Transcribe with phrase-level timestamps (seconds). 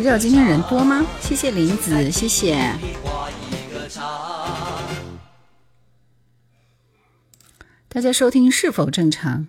[0.00, 1.04] 什么叫今天人多吗？
[1.20, 2.56] 谢谢林子，谢谢。
[7.86, 9.46] 大家收听是否正常？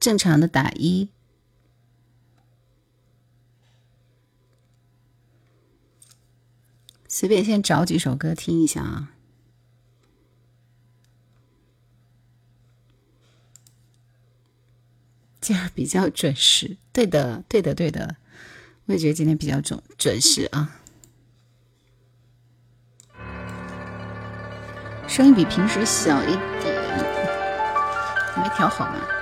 [0.00, 1.08] 正常的打一。
[7.06, 9.12] 随便先找几首歌听一下啊。
[15.40, 18.16] 这样比较准时，对的，对的，对的，
[18.86, 20.68] 我也觉得今天比较准准时啊。
[25.06, 26.74] 声音比平时小一点，
[28.36, 29.21] 没调好吗？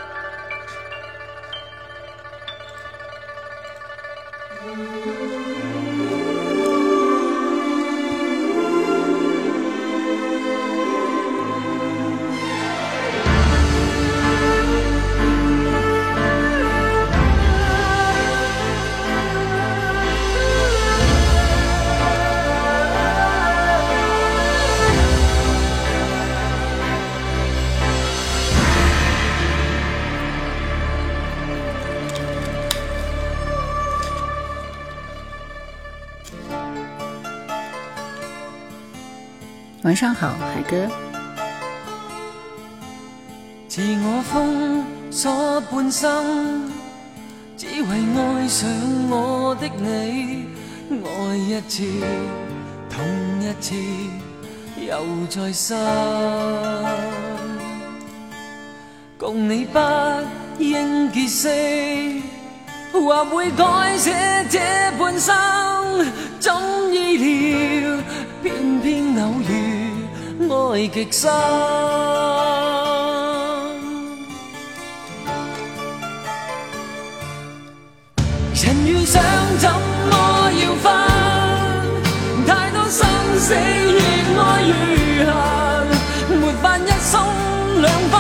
[40.01, 40.89] 上好，海哥。
[43.69, 46.73] 自我封锁半生，
[47.55, 48.67] 只为爱上
[49.11, 50.47] 我的你，
[51.05, 51.85] 爱一次，
[52.89, 53.05] 痛
[53.43, 53.75] 一次，
[54.81, 55.77] 又再生。
[59.19, 59.79] 共你不
[60.59, 62.23] 应结识，
[62.91, 64.17] 或会改写
[64.49, 64.59] 这
[64.99, 65.37] 半生，
[66.41, 66.51] 怎
[66.91, 67.70] 意料，
[70.73, 71.29] 爱极深，
[78.55, 79.21] 人遇上
[79.59, 80.93] 怎么要分？
[82.47, 83.05] 太多生
[83.39, 83.59] 死越
[84.39, 84.73] 爱越
[85.27, 85.33] 恨，
[86.39, 87.21] 没法一松
[87.81, 88.15] 两分，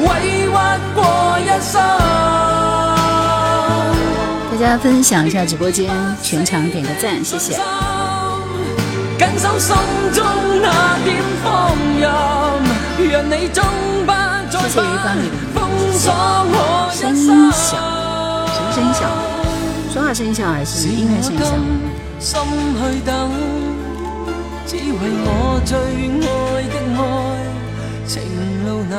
[0.00, 0.48] 委屈
[0.94, 1.72] 过一生。
[4.50, 5.90] 大家分享一下直播间，
[6.22, 7.60] 全场点个赞，谢谢。
[9.22, 9.76] 紧守心
[10.12, 10.24] 中
[10.60, 12.10] 那点放任，
[13.08, 13.64] 让你终
[14.04, 14.10] 不
[14.52, 15.16] 再返，
[15.54, 17.22] 封锁我声音
[17.52, 17.78] 小，
[18.52, 19.00] 什么声音小？
[19.92, 21.46] 说话声音小还是音乐声音小？
[22.18, 22.34] 心
[22.74, 23.30] 去等，
[24.66, 27.00] 只为我最爱的爱，
[28.04, 28.22] 情
[28.66, 28.96] 路那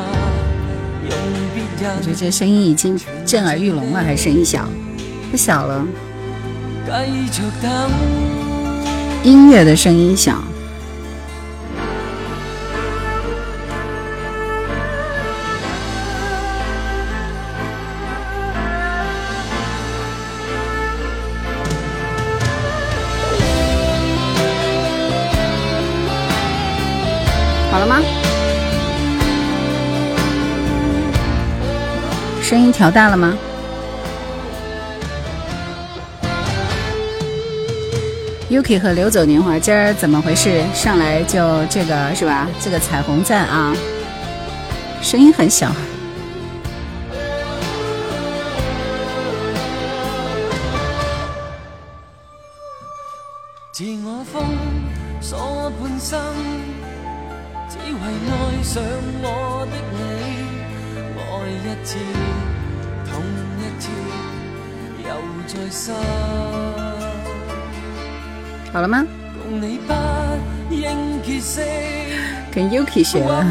[1.03, 1.11] 用
[1.53, 1.97] 别人。
[1.97, 4.65] 我觉得这声音已经震耳欲聋了，还是声音小？
[5.31, 5.85] 不小了。
[6.85, 8.42] 继续等。
[9.23, 10.33] 音乐的声音小，
[27.71, 28.01] 好了吗？
[32.41, 33.33] 声音调大了吗
[38.53, 40.63] ？Yuki 和流走年华，今儿怎么回事？
[40.75, 42.47] 上来就这个是吧？
[42.61, 43.75] 这个彩虹赞啊，
[45.01, 45.71] 声音很小。
[53.71, 54.43] 自我封
[55.19, 56.21] 锁半生，
[57.67, 58.83] 只为爱上
[59.23, 59.97] 我的你，
[61.17, 61.97] 爱一次，
[63.09, 63.19] 痛
[63.57, 63.89] 一次，
[65.03, 65.09] 又
[65.47, 66.72] 再生。
[68.73, 69.05] 好了吗？
[72.51, 73.45] 跟 Yuki 学的，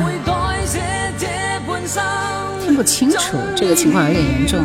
[2.61, 4.65] 听不清楚，这个情况有点严重。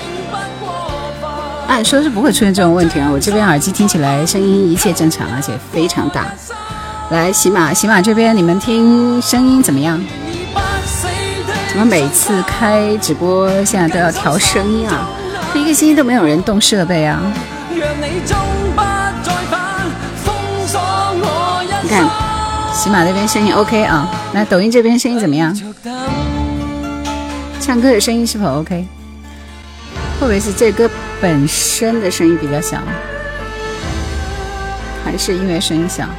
[1.71, 3.09] 按说是不会出现这种问题啊！
[3.09, 6.27] 我这边耳机听起来声音一切正常，而且非常大。
[7.11, 9.97] 来，喜马，喜马这边你们听声音怎么样？
[11.69, 15.07] 怎么每次开直播现在都要调声音啊？
[15.53, 17.21] 这一个星期都没有人动设备啊！
[21.81, 22.05] 你看，
[22.73, 25.57] 喜马那边声音 OK 啊，那抖音这边声音怎么样？
[27.61, 28.85] 唱歌的声音是否 OK？
[30.19, 30.89] 会不会是这歌
[31.21, 32.81] 本身的声音比较小，
[35.05, 36.09] 还是音乐声音小？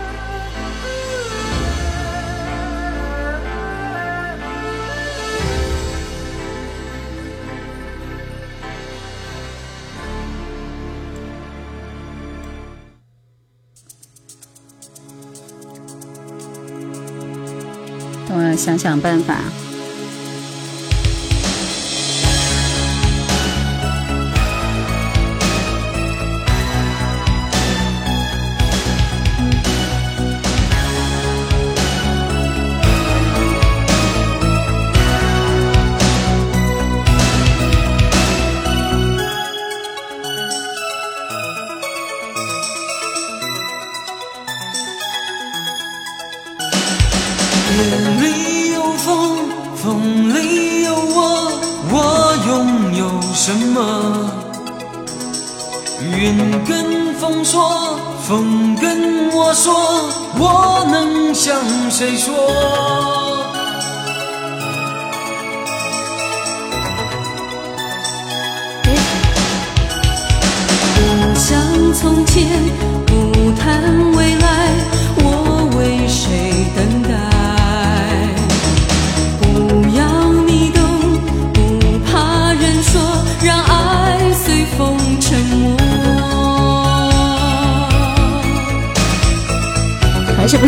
[18.28, 19.34] 等我想想办法。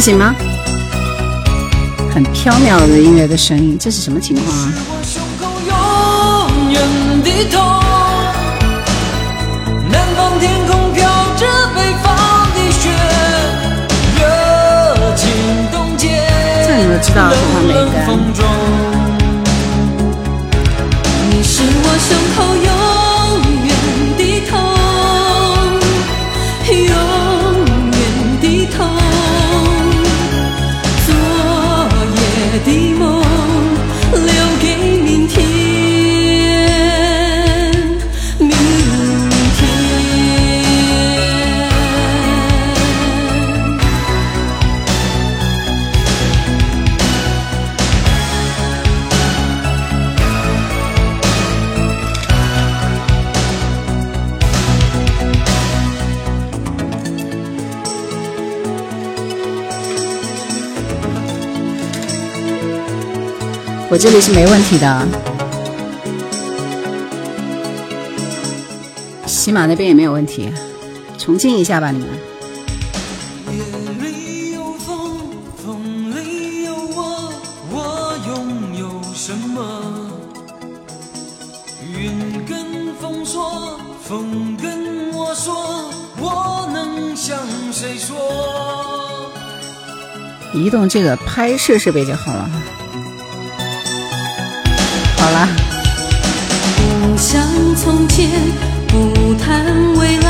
[0.04, 0.34] 行吗？
[2.12, 4.70] 很飘渺的音乐的声音，这是什么情况啊？
[16.66, 18.23] 这你们知道是，他没干。
[63.94, 65.06] 我这里是没问题的，
[69.24, 70.52] 喜马那边也没有问题，
[71.16, 72.08] 重进一下吧，你们。
[90.52, 92.50] 移动这个拍摄设备就好了。
[97.34, 97.42] 像
[97.74, 98.30] 从前，
[98.86, 99.66] 不谈
[99.98, 100.23] 未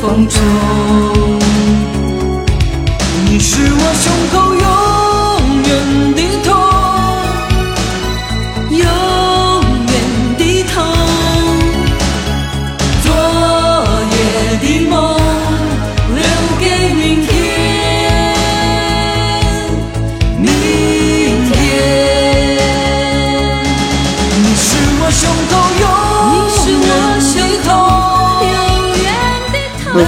[0.00, 1.19] 风中。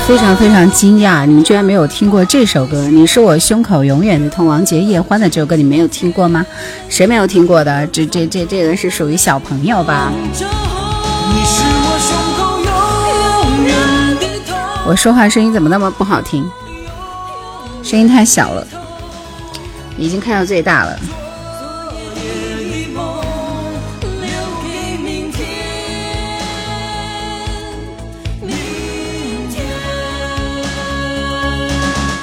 [0.06, 2.86] 非常非常惊讶，你们居然没有听过这首歌。
[2.88, 6.44] 你是我胸口永远的痛，王杰叶欢的这首歌，你没有听过吗？
[6.88, 7.86] 谁没有听过的？
[7.86, 10.12] 这这这这个是属于小朋友吧？
[14.84, 16.44] 我说话声音怎么那么不好听？
[17.82, 18.66] 声音太小了，
[19.96, 20.98] 已经开到最大了。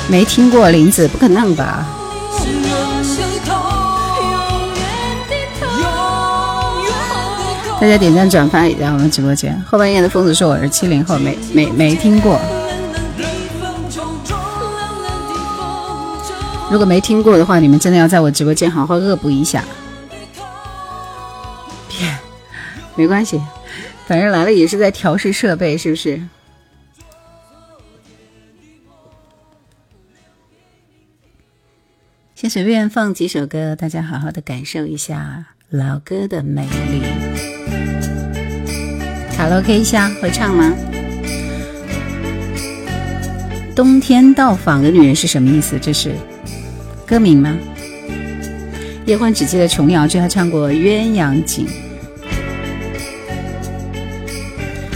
[0.09, 1.85] 没听过林子，不可能吧？
[7.79, 9.57] 大家点赞转发一下我们直播间。
[9.65, 12.41] 后半夜的疯子说我是七零后，没没没听过。
[16.71, 19.63] 如果没听过的话，你们真的要在我直播间好好恶补一下。
[21.87, 22.17] 别，
[22.95, 23.39] 没关系，
[24.07, 26.19] 反正来了也是在调试设备，是不是？
[32.41, 37.01] 先随便放几首歌，大家好好的感受一下老歌的美丽。
[39.35, 40.73] 卡拉 OK 一下会唱吗？
[43.75, 45.77] 冬天到访的女人是什么意思？
[45.81, 46.13] 这是
[47.05, 47.57] 歌名吗？
[49.05, 51.67] 叶欢只记得琼瑶就还唱过《鸳鸯锦》。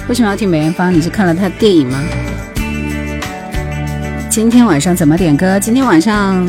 [0.08, 0.94] 为什么要听梅艳芳？
[0.94, 2.02] 你是看了她的电影吗？
[4.30, 5.60] 今天晚上怎么点歌？
[5.60, 6.48] 今天晚上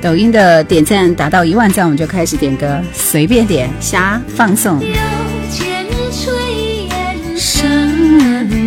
[0.00, 4.80] 抖音的点赞达到一万赞，我们就开始点歌，随便点，瞎放送。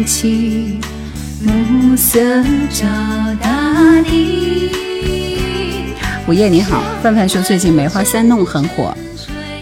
[0.05, 0.79] 起，
[1.41, 2.19] 暮色
[2.69, 2.85] 照
[3.41, 4.69] 大地。
[6.27, 8.93] 午夜你好，范范说最近《梅花三弄》很火，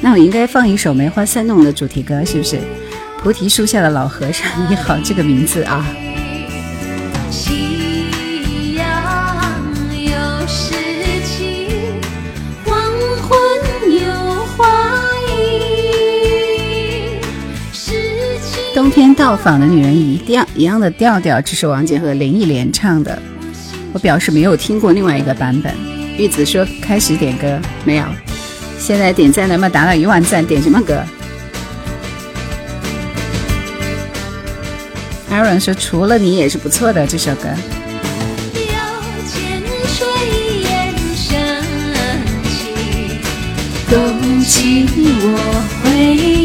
[0.01, 2.59] 那我应该放一首《梅花三弄》的主题歌，是不是？
[3.21, 5.85] 菩提树下的老和尚，你好，这个名字啊。
[18.81, 23.21] 冬天到访的女人一调一样的调调，这是王杰和林忆莲唱的。
[23.93, 25.71] 我表示没有听过另外一个版本。
[26.17, 28.05] 玉子说开始点歌没有？
[28.79, 30.43] 现在点赞能不能达到一万赞？
[30.43, 30.99] 点什么歌
[35.29, 37.49] ？Aaron 说除了你也是不错的这首歌。
[43.91, 43.97] 勾
[44.43, 44.87] 起
[45.21, 46.40] 我回忆。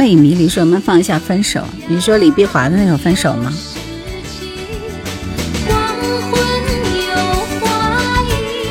[0.00, 3.52] 魅迷离说：“我们放一下《分手》。”你说李碧华的那首《分手》吗？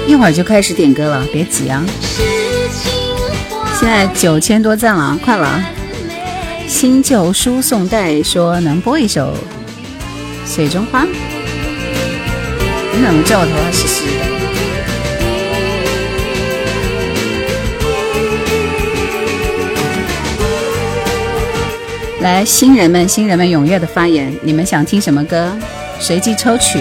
[0.08, 1.86] 一会儿就开始点歌了，别急啊！
[3.80, 5.46] 现在九千多赞了，快了！
[5.46, 5.70] 啊
[6.68, 9.32] 新旧输送带说能播一首
[10.52, 11.04] 《水中花》。
[12.92, 14.29] 你怎么知道我头发湿湿的？
[22.22, 25.58] 来，新人们，新人们踊跃的发言，你们想听什么歌？
[26.02, 26.80] 随机抽取。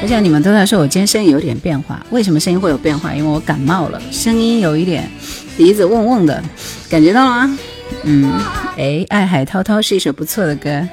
[0.00, 3.14] 我想你们都在说我今天声音有点变化，为什么声音会有变化？
[3.14, 5.10] 因为我感冒了，声音有一点
[5.56, 6.42] 鼻子嗡嗡的。
[6.90, 7.58] 感觉到了吗？
[8.04, 8.40] 嗯，
[8.76, 10.88] 哎，爱海滔滔是一首不错的歌。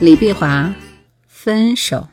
[0.00, 0.74] 李碧华，
[1.28, 2.08] 分手。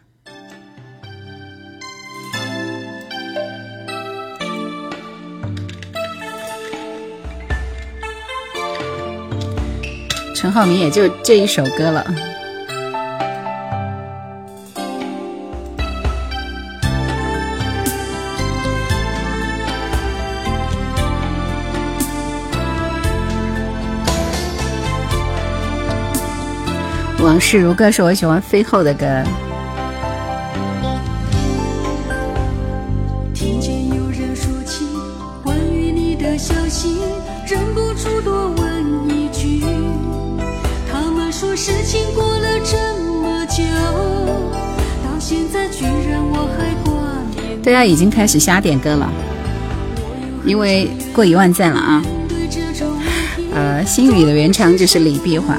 [10.36, 12.37] 陈浩民也就这一首歌了。
[27.28, 29.06] 往事如歌是我喜欢飞后的歌。
[33.34, 34.86] 听见有人说起
[35.44, 37.00] 关于你的消息，
[37.46, 39.62] 忍不住多问一句。
[40.90, 42.78] 他们说事情过了这
[43.22, 43.62] 么久，
[45.04, 46.94] 到现在居然我还挂
[47.36, 47.62] 念。
[47.62, 49.12] 大家已经开始瞎点歌了，
[50.46, 52.02] 因为过一万赞了啊！
[53.54, 55.58] 呃，心语的原唱就是李碧华。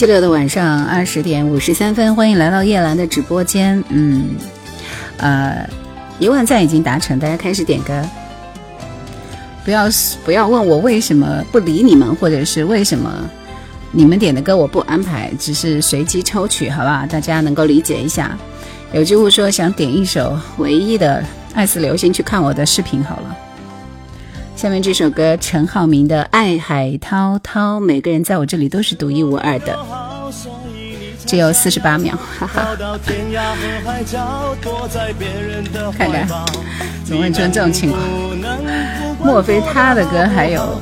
[0.00, 3.84] 期六的晚上二十点五十三分，欢迎来到叶兰的直播间。
[3.90, 4.30] 嗯，
[5.18, 5.68] 呃，
[6.18, 8.02] 一万赞已经达成，大家开始点歌。
[9.62, 9.90] 不要
[10.24, 13.28] 不要问我为什么不理你们，或者是为什么
[13.90, 17.04] 你们点的歌我不安排，只是随机抽取，好吧？
[17.04, 18.38] 大家能够理解一下。
[18.94, 23.36] 有句话说想点一首唯一的爱似流星，去看我的视频好了。
[24.60, 29.74] 下面这首歌陈浩民的《爱海滔滔》，每个人在我这里都是独一无二的。
[31.24, 32.76] 只有四十八秒，哈哈。
[35.96, 36.28] 看看，
[37.06, 38.02] 怎么会出现这种情况？
[39.18, 40.78] 莫非他的歌还有？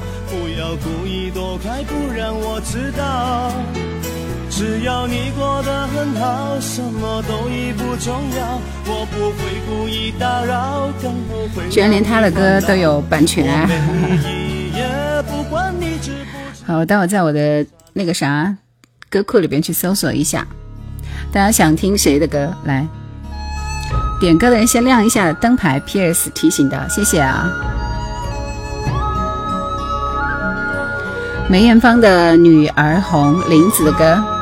[11.70, 13.68] 居然连他的歌都有版权！
[16.66, 18.56] 好，待会在我的那个啥。
[19.08, 20.44] 歌库里边去搜索一下，
[21.30, 22.52] 大家想听谁的歌？
[22.64, 22.84] 来
[24.20, 25.78] 点歌的人先亮一下灯牌。
[25.78, 26.30] P.S.
[26.30, 27.48] 提醒的，谢谢啊。
[31.48, 34.37] 梅艳芳的《女儿红》，林子的歌。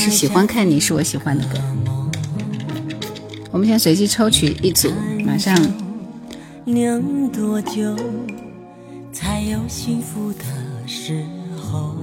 [0.00, 1.58] 是喜欢看你是我喜欢的歌，
[3.50, 4.90] 我们先随机抽取一组，
[5.26, 5.54] 马上。
[6.64, 7.94] 能多久
[9.12, 10.44] 才有幸福的
[10.86, 11.22] 时
[11.60, 11.94] 候？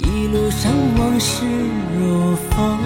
[0.00, 1.44] 一路上往事
[1.96, 2.76] 如风。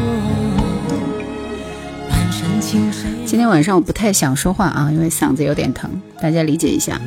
[3.24, 7.00] 今天晚上我不太想说话啊，因为嗓子有点疼，大家理解一下。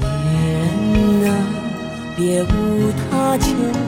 [2.17, 2.47] 别无
[3.11, 3.82] 他求。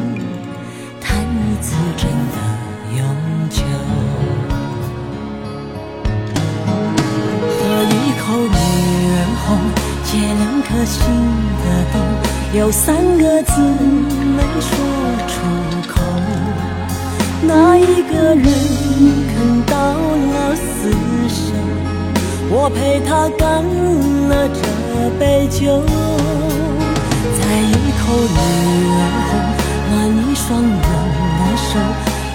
[10.67, 10.99] 颗心
[11.63, 11.95] 的冻，
[12.57, 14.69] 有三个字没说
[15.27, 15.33] 出
[15.87, 15.93] 口，
[17.41, 18.45] 那一个人
[19.31, 19.75] 肯到
[20.33, 20.91] 老死
[21.29, 21.53] 守，
[22.49, 23.63] 我陪他干
[24.27, 24.59] 了这
[25.19, 25.83] 杯酒，
[27.37, 28.03] 再一口
[28.35, 28.37] 女
[28.91, 29.31] 儿红，
[29.91, 30.75] 暖一双人。
[31.55, 31.79] 手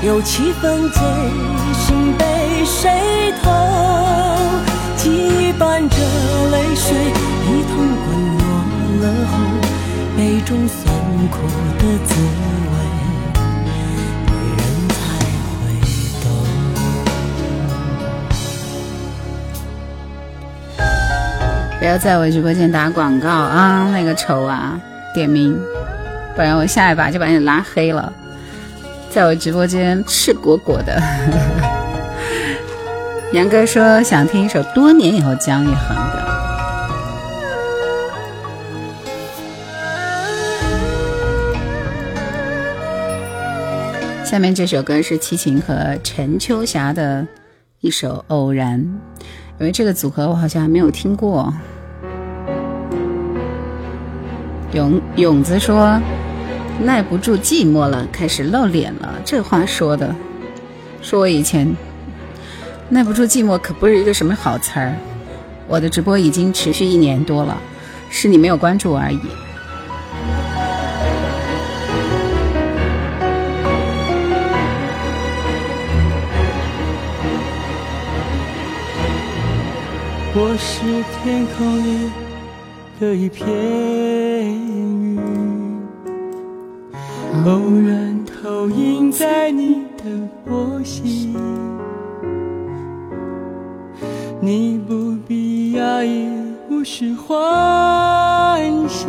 [0.02, 0.98] 有七分醉
[1.74, 3.50] 心被谁偷？
[4.96, 5.96] 记忆伴着
[6.50, 6.96] 泪水
[7.60, 8.42] 一同滚落
[9.02, 9.32] 了后，
[10.16, 10.80] 杯中酸
[11.28, 11.36] 苦
[11.78, 12.14] 的滋
[12.72, 12.72] 味，
[14.56, 14.96] 人才
[15.60, 15.60] 会
[16.22, 16.24] 懂。
[21.78, 23.90] 不要在我直播间打广告啊！
[23.92, 24.80] 那个丑啊，
[25.12, 25.60] 点名，
[26.34, 28.10] 不然我下一把就把你拉黑了。
[29.10, 30.98] 在我直播间赤果果的，
[33.34, 36.29] 杨哥说想听一首多年以后姜育恒的。
[44.30, 47.26] 下面这首歌是齐秦和陈秋霞的
[47.80, 48.78] 一首《偶然》，
[49.58, 51.52] 因为这个组合我好像还没有听过。
[54.72, 56.00] 勇勇子说。
[56.80, 59.20] 耐不住寂寞了，开始露脸了。
[59.24, 60.14] 这话说的，
[61.02, 61.76] 说我以前
[62.88, 64.94] 耐不住寂寞可不是一个什么好词儿。
[65.66, 67.60] 我的直播已经持续一年多了，
[68.08, 69.18] 是你没有关注我而已。
[80.32, 80.84] 我是
[81.24, 82.08] 天空里
[83.00, 85.18] 的一片云。
[87.44, 87.50] 偶
[87.84, 90.04] 然投影在你的
[90.44, 91.34] 波心，
[94.40, 96.28] 你不必讶异，
[96.70, 99.08] 无需欢喜，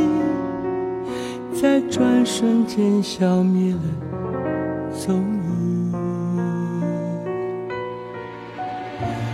[1.54, 3.80] 在转瞬间消灭了
[4.92, 5.24] 踪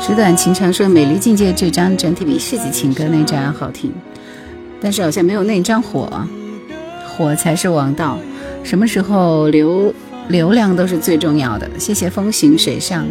[0.00, 3.92] 纸短情长说《美丽境界》这张整体比世纪情歌那张好听，
[4.80, 6.08] 但是好像没有那张火，
[7.08, 8.18] 火才是王道。
[8.62, 9.92] 什么时候流
[10.28, 11.68] 流量都是最重要的。
[11.78, 13.04] 谢谢风行水上。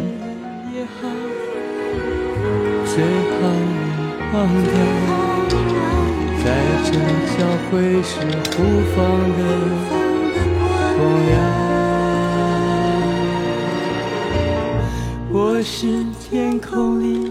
[15.38, 17.30] 我是天空里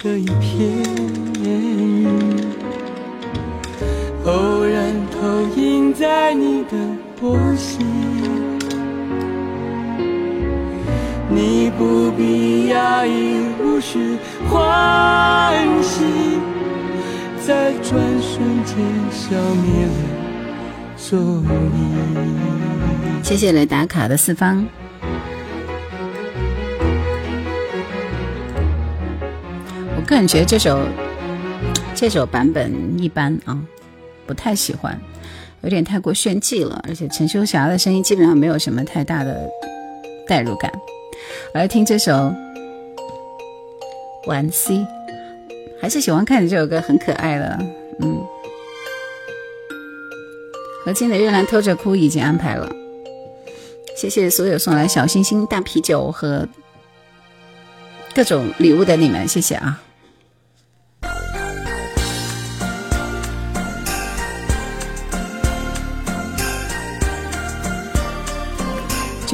[0.00, 0.70] 的一片
[1.42, 2.06] 云，
[4.24, 6.70] 偶然投影在你的
[7.20, 7.84] 波心。
[11.28, 14.16] 你不必压抑，无需
[14.48, 16.04] 欢喜，
[17.44, 18.76] 在转瞬间
[19.10, 19.92] 消灭了
[20.96, 23.24] 踪影。
[23.24, 24.64] 谢谢来打卡的四方。
[30.14, 30.78] 个人觉这首
[31.92, 33.60] 这首版本一般啊，
[34.28, 34.96] 不太喜欢，
[35.62, 39.50] 有点太过炫技了，而且陈秋霞的声音基本上没有什么太大的
[40.28, 40.72] 代入感。
[41.52, 42.12] 来听这首
[44.28, 44.74] 《晚 C》，
[45.80, 47.58] 还是喜欢看你这首歌，很可爱的。
[47.98, 48.16] 嗯，
[50.84, 52.70] 何清的《月亮偷着哭》已经安排了，
[53.96, 56.48] 谢谢所有送来小星星、大啤酒和
[58.14, 59.82] 各种礼物的你们，谢谢啊！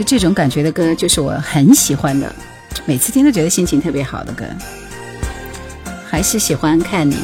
[0.01, 2.35] 就这种感觉的歌，就是我很喜欢的，
[2.87, 4.47] 每次听都觉得心情特别好的歌。
[6.09, 7.19] 还是喜欢看你。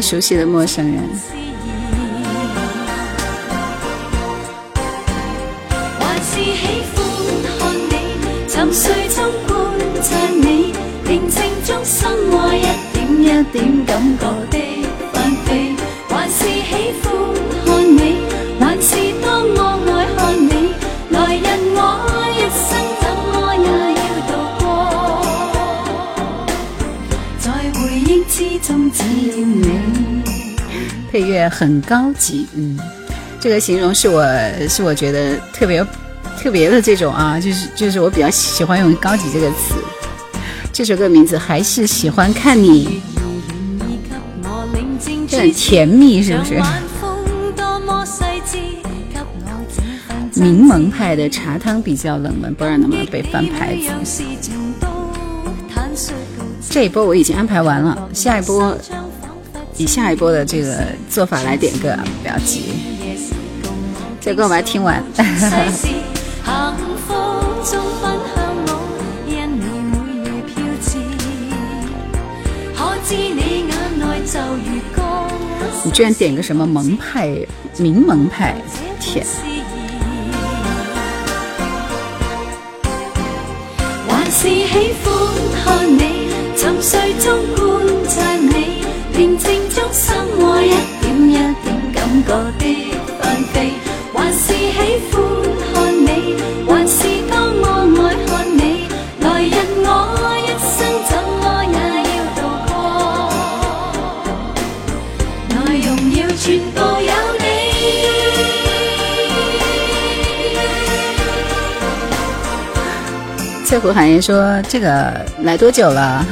[0.00, 1.45] 熟悉的陌生人。
[31.48, 32.78] 很高级，嗯，
[33.40, 34.24] 这个形容是我
[34.68, 35.84] 是我觉得特别
[36.38, 39.74] 特别的这种啊，就是就是我比较喜欢用高级这个词。
[40.72, 43.00] 这首歌名字还是喜欢看你。
[45.28, 46.60] 这很甜蜜，是不是？
[50.34, 54.22] 柠檬派的茶汤比较冷门，不知道能不能被翻牌子。
[56.68, 58.76] 这一波我已经安排完了，下一波
[59.78, 62.72] 以下一波的这个做法来点歌，不要急。
[64.20, 65.02] 这歌我把它听完。
[75.84, 77.28] 你居然点个什么萌派、
[77.76, 78.56] 柠檬派，
[78.98, 79.24] 天！
[84.08, 84.66] 还是喜
[85.04, 85.14] 欢
[85.64, 87.38] 看你沉睡中
[92.26, 92.64] 点感觉
[93.06, 93.54] 的翻飞，
[94.12, 94.50] 还是喜
[95.12, 95.16] 欢
[95.72, 96.06] 看你，
[96.66, 96.98] 还是
[97.30, 97.64] 当我
[98.02, 98.60] 爱看你，
[99.20, 99.86] 来日我
[100.42, 100.74] 一生
[101.08, 101.10] 怎
[101.40, 101.74] 么也。
[106.38, 107.42] 全部有你。
[113.64, 116.24] 翠湖寒言说：“这个来多久了？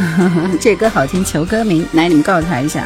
[0.60, 1.84] 这歌好听，求歌名。
[1.94, 2.84] 来，你们告诉他一下。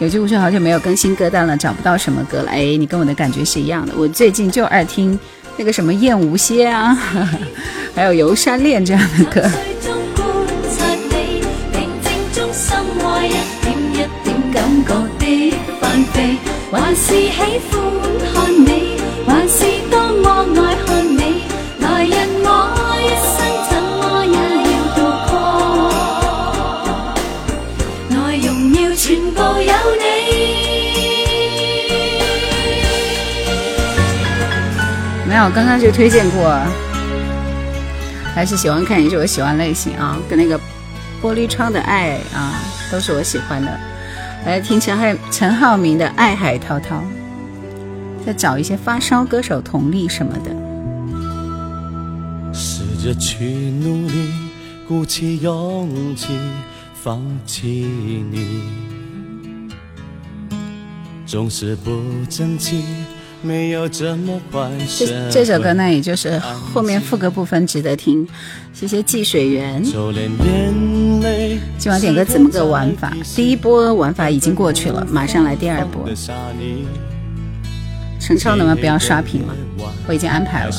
[0.00, 2.50] 有句无说好久没有更新歌单了，找不到什么歌了。
[2.50, 3.94] 哎，你跟我的感觉是一样的。
[3.96, 5.18] 我最近就爱听
[5.56, 6.94] 那个什么《燕无歇》啊，
[7.94, 9.48] 还有《游山恋》这样的歌。”
[16.76, 17.48] 还是喜欢
[18.32, 20.26] 看你，还是当我
[20.60, 20.73] 爱
[35.44, 36.58] 我刚刚就推荐过，
[38.34, 40.58] 还是喜欢看也是我喜欢类型啊，跟那个
[41.22, 42.54] 玻璃窗的爱啊，
[42.90, 43.78] 都是我喜欢的。
[44.46, 46.96] 来听陈海陈浩民的《爱海滔滔》，
[48.24, 50.50] 再找一些发烧歌手佟丽什么的。
[52.54, 54.32] 试着去努力，
[54.88, 56.38] 鼓起勇气，
[56.94, 57.68] 放弃
[58.30, 58.62] 你。
[61.26, 61.90] 总是不
[62.30, 62.82] 争气，
[63.44, 64.16] 没有这。
[64.96, 68.26] 这这首歌呢，也就是后面副歌部分值得听。
[68.72, 69.84] 谢谢寄水源。
[71.78, 73.12] 今晚点歌怎么个玩法？
[73.36, 76.08] 第一波玩法已经过去了，马上来第二波。
[78.18, 79.54] 陈超能不能不要刷屏了？
[80.08, 80.72] 我已经安排了，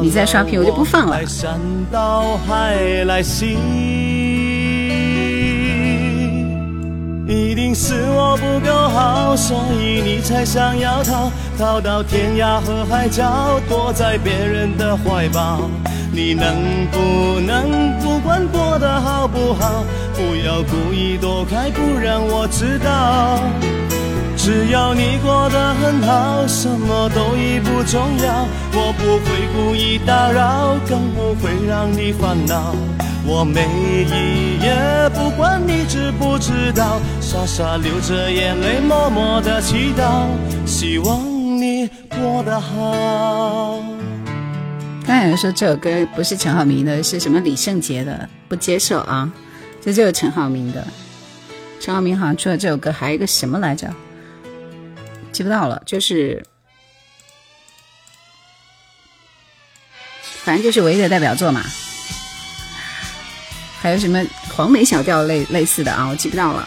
[0.00, 1.18] 你再刷屏我就不放了。
[7.80, 15.60] 是我不够好，所以你才想要逃，逃到天涯和海角，躲在别人的怀抱。
[16.10, 16.56] 你能
[16.90, 23.38] 不能不管过得好不好，不要故意躲开，不让我知道。
[24.36, 32.74] 只要你过得很好，什么都已不重要，我不会故意打扰，更不会让你烦恼。
[33.30, 33.60] 我每
[34.08, 34.72] 一夜
[35.10, 36.98] 不管你知不知道，
[37.30, 40.26] 傻傻流着眼泪，默默的祈祷，
[40.66, 41.22] 希望
[41.60, 43.82] 你过得好。
[45.06, 48.26] 刚才有人说这首歌不是陈浩民的，是什么李圣杰的？
[48.48, 49.30] 不接受啊！
[49.82, 50.82] 这就是陈浩民的。
[51.78, 53.92] 陈浩民好像出了这首歌，还有一个什么来着？
[55.30, 56.42] 记不到了，就是，
[60.44, 61.62] 反正就是唯一的代表作嘛。
[63.82, 64.18] 还有什么
[64.56, 66.06] 黄梅小调类类似的啊？
[66.08, 66.66] 我记不到了。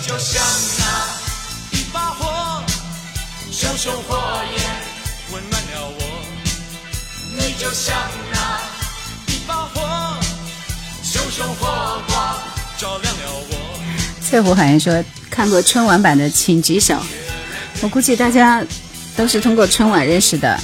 [0.00, 0.42] 就像
[0.78, 2.28] 那一把火，
[3.50, 3.92] 熊熊
[11.54, 12.36] 火光
[12.78, 13.56] 照亮了我。
[14.22, 17.00] 翠湖好像说看过春晚版的，请举手。
[17.80, 18.64] 我估计大家
[19.16, 20.60] 都是通过春晚认识的。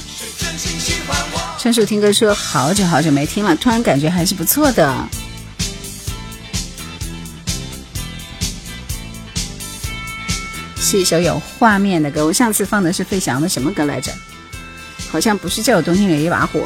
[1.57, 5.09] 春树听歌说好久好久没听了，突然感觉还是不错的。
[10.93, 12.23] 是一首有画面的歌。
[12.23, 14.13] 我上次放的是费翔的什么歌来着？
[15.11, 16.59] 好像不是这首《冬天里一把火》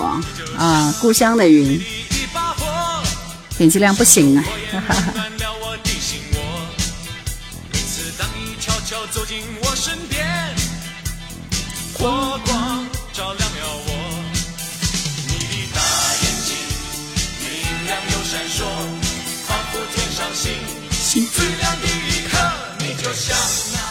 [0.62, 1.80] 啊，《故乡的云》。
[3.58, 4.44] 点击量不行啊！
[4.74, 5.13] 哈哈哈。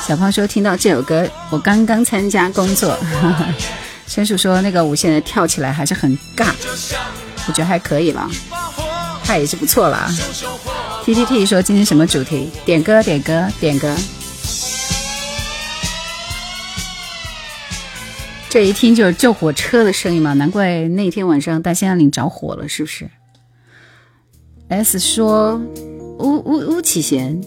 [0.07, 2.97] 小胖说：“听到这首歌，我刚刚参加工作。
[4.07, 6.47] ”申叔说：“那个舞现在跳起来还是很尬，
[7.49, 8.31] 我觉得还可以了，
[9.25, 10.09] 他也是不错了。
[11.05, 12.49] ”T T T 说：“今天什么主题？
[12.65, 13.97] 点歌，点歌，点歌。”
[18.49, 23.11] 这一听就是救火车的声音嘛，难怪那天晚上大兴安岭着火了，是不是
[24.69, 25.61] ？S 说
[26.21, 27.41] ：“巫巫巫启贤。”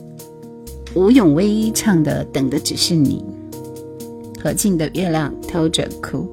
[0.95, 3.23] 吴永威唱的《等的只是你》，
[4.41, 6.27] 何静的《月亮偷着哭》，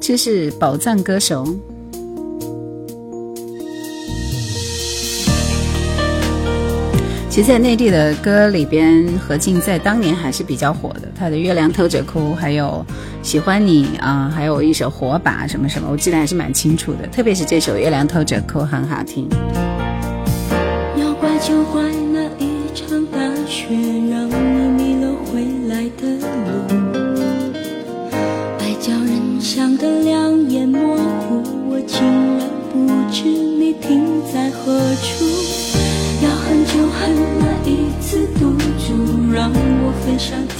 [0.00, 1.44] 这是宝藏歌手。
[7.28, 11.08] 其实，在内地的歌里边，何静在当年还是比较火的。
[11.14, 12.86] 她的《月亮偷着哭》，还有
[13.26, 17.06] 《喜欢你》啊，还有一首《火把》什么什么，我记得还是蛮清楚的。
[17.08, 19.28] 特别是这首《月亮偷着哭》很好听。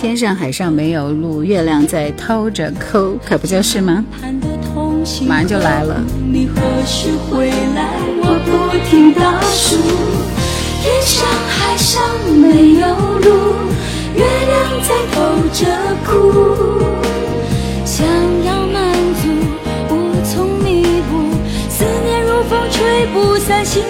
[0.00, 4.04] 天上海上没有路，月亮在偷着抠，可不就是吗？
[5.26, 6.02] 马上就来了。
[6.30, 7.98] 你何时回来？
[8.22, 9.76] 我不停倒数。
[10.82, 12.02] 天上海上
[12.36, 12.86] 没有
[13.18, 13.28] 路，
[14.14, 15.16] 月亮在偷
[15.52, 15.66] 着
[16.04, 16.10] 哭。
[17.84, 18.06] 想
[18.44, 18.92] 要满
[20.22, 21.12] 足，弥补，
[21.70, 23.82] 思念如风吹不散，心。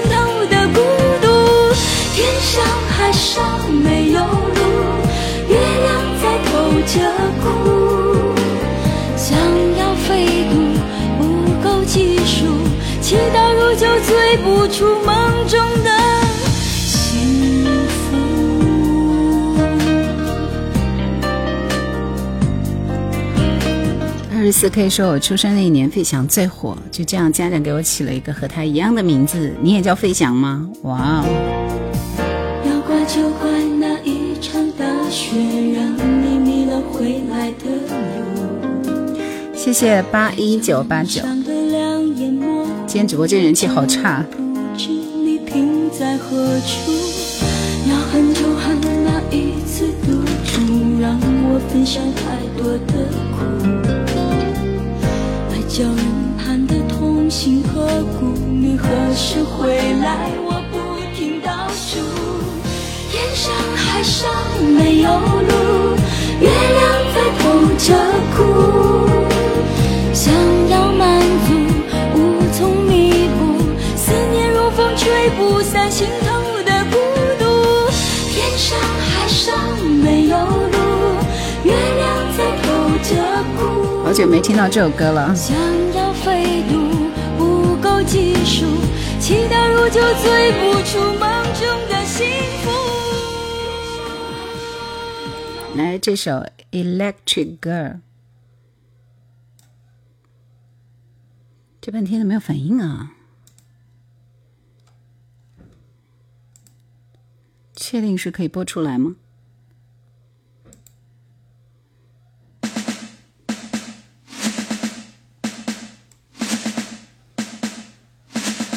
[2.17, 4.61] 天上海上没有路，
[5.51, 5.87] 月亮
[6.19, 7.45] 在偷着哭。
[9.19, 9.37] 想
[9.77, 10.57] 要飞渡
[11.19, 11.23] 不
[11.63, 12.47] 够技术，
[13.03, 15.91] 祈祷如酒醉不出梦中的。
[24.33, 29.53] 二十四 K 说：“我出生那一年，费翔最火，就这样，家长给我起了一个和他一样的名字。
[29.61, 30.67] 你也叫费翔吗？
[30.85, 31.25] 哇哦！”
[39.67, 41.21] 谢谢八一九八九。
[42.87, 44.25] 今天直播间人气好差。
[44.31, 46.93] 不知你平在何处？
[47.91, 53.43] 要恨就恨那一次赌注，让我分享太多的苦。
[55.69, 55.99] 叫人
[56.39, 57.89] 盼的痛心刻
[58.21, 60.31] 骨，你何时回来？
[60.45, 60.79] 我不
[61.19, 61.99] 停倒数，
[63.11, 64.31] 天上海上
[64.79, 65.97] 没有路，
[66.41, 67.43] 月亮在偷
[67.77, 67.85] 着
[68.37, 68.39] 哭，
[75.91, 76.97] 心头的孤
[77.39, 77.45] 独，
[78.31, 80.79] 天上海上没有路，
[81.65, 82.67] 月亮在偷
[83.03, 83.11] 着
[83.57, 84.05] 哭。
[84.05, 85.35] 好久没听到这首歌了。
[85.35, 85.57] 想
[85.95, 86.77] 要飞渡
[87.39, 88.67] 不够技术，
[89.21, 92.27] 祈祷如酒醉不出梦中的幸
[92.63, 92.71] 福。
[95.77, 96.33] 来，这首
[96.73, 97.93] 《Electric Girl》，
[101.81, 103.13] 这半天都没有反应啊！
[107.77, 109.15] 确定是可以播出来吗？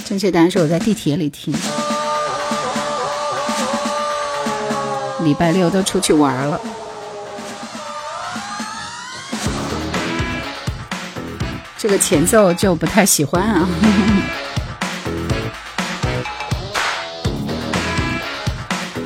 [0.06, 1.54] 正确答案是我在地铁里听。
[5.24, 6.60] 礼拜六都出去玩了，
[11.78, 13.70] 这个前奏就不太喜欢啊。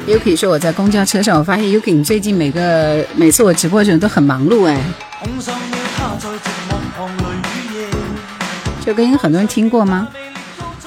[0.06, 4.78] Yuki 说我在公交车上，我发现 Yuki 最近每个每次我直播的时候都很忙碌哎。
[8.84, 10.10] 这歌应该很多人听过吗？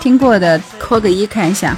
[0.00, 1.74] 听过的扣个一看一下。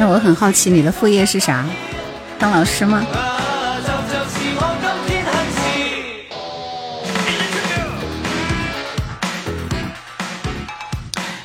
[0.00, 1.64] 那我很好奇，你的副业是啥？
[2.38, 3.04] 当老师吗？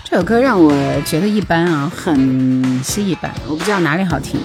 [0.04, 0.72] 这首歌让我
[1.04, 4.40] 觉得一般啊，很是一般，我不知道哪里好听。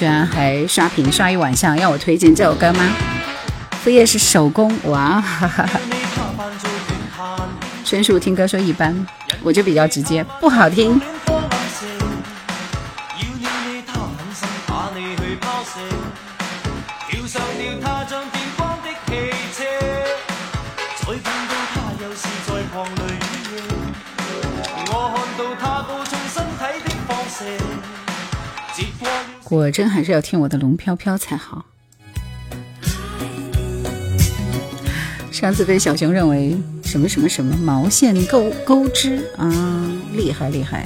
[0.00, 2.82] 居然还刷屏刷一晚上，要我推荐这首歌吗？
[3.84, 5.68] 副业是手工，哇哈哈！
[7.84, 9.06] 纯属听歌说一般，
[9.42, 10.98] 我就比较直接，不好听。
[29.70, 31.66] 真还是要听我的龙飘飘才好。
[35.30, 40.84] 上次被小熊认为什么什么什么毛线钩钩织啊，厉害厉害！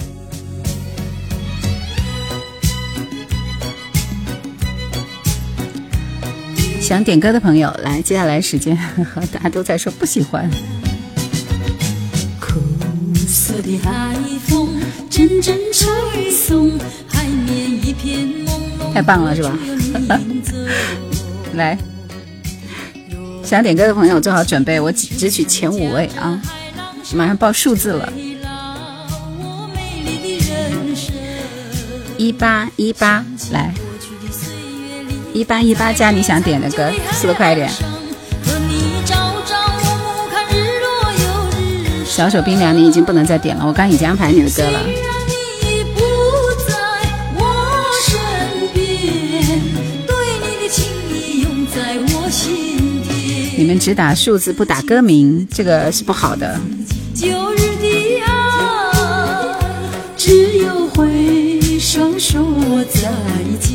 [6.81, 8.79] 想点歌的朋友来，接下来时间
[9.33, 10.49] 大家都在说不喜欢。
[12.39, 12.61] 苦
[13.27, 14.15] 涩的海
[14.47, 14.69] 风
[15.09, 16.79] 阵阵吹送，
[18.95, 19.59] 太棒了，是吧？
[21.55, 21.77] 来，
[23.43, 26.41] 想点歌的朋友做好准备，我只只取前五位啊！
[27.13, 28.13] 马上报数字了，
[32.17, 33.75] 一八一八，来，
[35.33, 37.69] 一八一八加你想点的歌，速度快一点。
[42.05, 44.79] 小手冰凉，你已经不能再点了，我刚已经安排你的歌了。
[53.57, 56.61] 你们只打数字不打歌名，这个是不好的。
[57.15, 59.57] 旧日的爱，
[60.17, 63.13] 只有挥手说再
[63.61, 63.73] 见。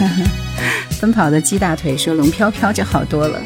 [1.00, 3.40] 奔跑的鸡大腿说：“龙飘飘就好多了。”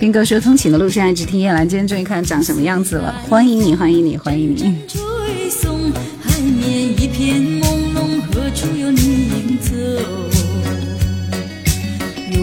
[0.00, 4.80] 斌哥说：“通勤的路上一直听夜阑，今天终于看长什么样子了。”欢迎你，欢迎你，欢迎你。
[8.32, 9.72] 何处有你走？
[12.30, 12.38] 远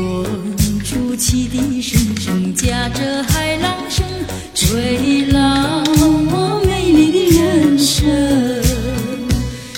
[0.83, 4.05] 处汽笛声声夹着海浪声，
[4.53, 8.05] 吹浪我美丽的人生。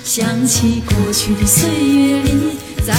[0.03, 2.93] 想起过去的岁月里，在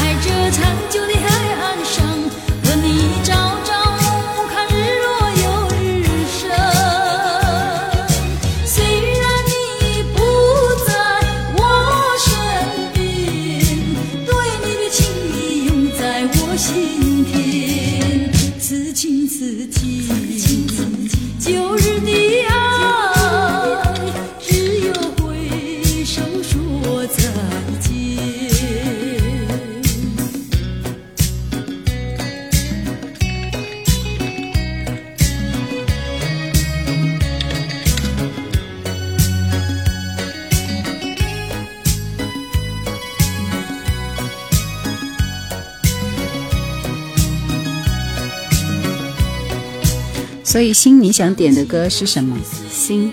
[50.50, 52.36] 所以，心，你想点的歌是什么？
[52.68, 53.12] 心。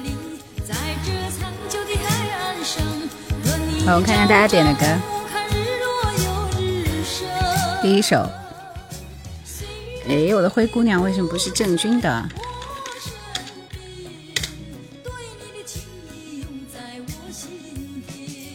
[3.85, 4.87] 好，我看看大家点的歌。
[7.83, 8.27] 第一首。
[10.09, 12.27] 哎，我的灰姑娘为什么不是郑钧的？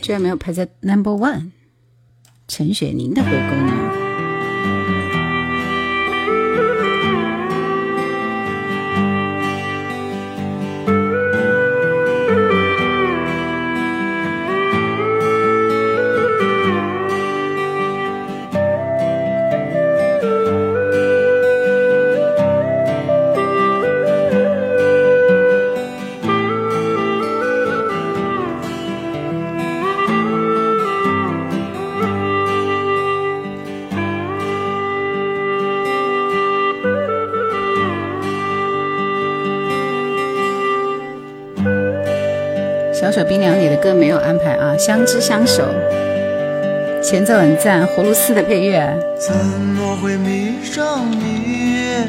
[0.01, 1.53] 居然没有排在 Number One。
[2.49, 3.92] 陈雪凝的灰姑娘。
[44.85, 45.63] 相知相守，
[47.01, 48.93] 前奏很赞，葫芦丝的配乐。
[49.17, 52.05] 怎么会迷上你？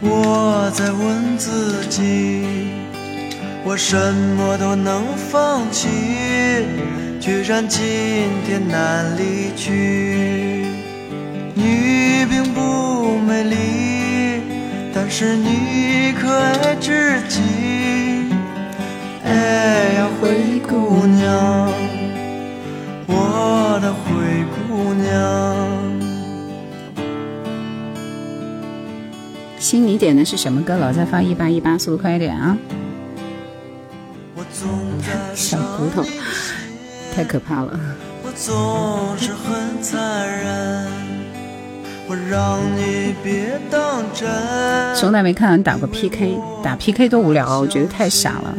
[0.00, 2.68] 我在问自己，
[3.64, 3.96] 我什
[4.36, 5.88] 么都能放弃，
[7.20, 7.82] 居然今
[8.46, 10.66] 天难离去。
[11.54, 13.56] 你并不美丽，
[14.94, 17.40] 但是你可爱至极。
[19.24, 21.03] 哎呀，灰姑
[30.04, 30.76] 点的是什么歌？
[30.76, 32.54] 老在发一八一八，速度快一点啊！
[35.34, 36.04] 小骨头，
[37.14, 37.80] 太可怕了。
[38.22, 40.86] 我总是很残忍，
[42.06, 44.28] 我让你别当真。
[44.94, 48.54] 从来没看到你打过 PK，打 PK 多无聊，我觉得太傻了。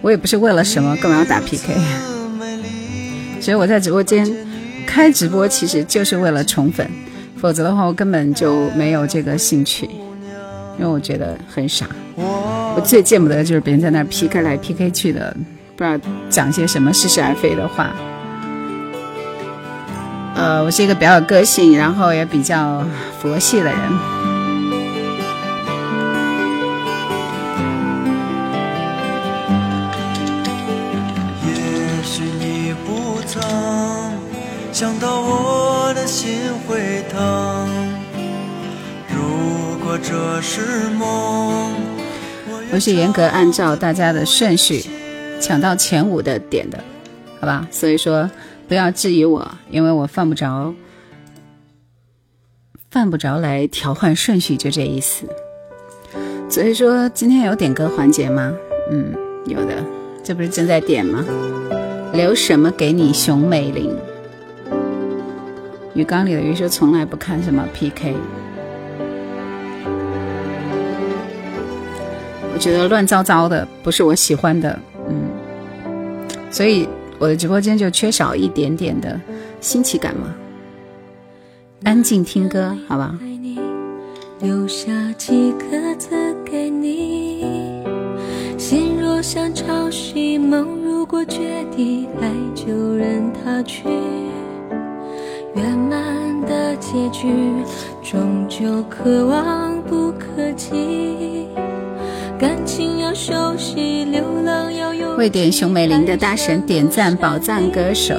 [0.00, 1.74] 我也不是为了什么，干嘛要打 PK？
[3.40, 4.24] 所以我在直播间
[4.86, 6.88] 开直播，其实就是为了宠粉，
[7.36, 9.90] 否则的话我根本就没有这个兴趣，
[10.80, 11.86] 因为我觉得很傻。
[12.16, 15.36] 我最见不得就是别人在那 PK 来 PK 去的，
[15.76, 16.00] 不知道
[16.30, 17.92] 讲些什么似是而非的话。
[20.34, 22.82] 呃，我是一个比较有个性，然后也比较
[23.20, 23.76] 佛系的人。
[31.44, 33.42] 也许你不曾
[34.72, 37.59] 想到我的心会疼。
[39.90, 41.74] 如果这是梦，
[42.72, 44.84] 我是严格按照大家的顺序
[45.40, 46.78] 抢到前五的点的，
[47.40, 47.66] 好吧？
[47.72, 48.30] 所以说
[48.68, 50.72] 不要质疑我，因为我犯不着，
[52.88, 55.26] 犯不着来调换顺序，就这意思。
[56.48, 58.52] 所以说今天有点歌环节吗？
[58.92, 59.12] 嗯，
[59.44, 59.84] 有的，
[60.22, 61.24] 这不是正在点吗？
[62.12, 63.92] 留什么给你，熊美玲？
[65.94, 68.14] 鱼缸里的鱼是从来不看什么 PK，
[72.52, 74.78] 我觉得乱糟糟的不是我喜欢的，
[75.08, 75.30] 嗯，
[76.50, 76.88] 所以
[77.18, 79.18] 我的直播间就缺少一点点的
[79.60, 80.34] 新奇感嘛。
[81.84, 83.18] 安静听歌，好吧。
[84.40, 87.84] 留下几个字给你，
[88.56, 93.84] 心若像潮汐，梦如果决堤，爱就任它去。
[95.54, 97.28] 圆满的结局
[98.02, 101.46] 终究可望不可及。
[102.40, 105.14] 感情要休息，流浪要有。
[105.16, 108.14] 为点熊美玲的大神点赞，宝藏歌手。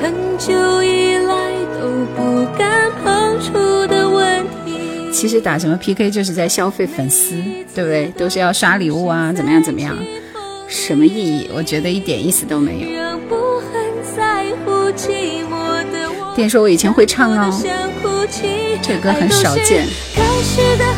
[0.00, 5.12] 很久以来都不敢碰触的问题。
[5.12, 7.34] 其实打什么 PK 就是在消费粉丝，
[7.74, 8.06] 对不对？
[8.16, 9.94] 都是要刷礼物啊，怎么样怎么样？
[10.66, 11.50] 什么意义？
[11.54, 12.86] 我觉得一点意思都没有。
[16.34, 17.54] 店说：“我以前会唱哦，
[18.80, 20.91] 这歌很少见。”开始的很美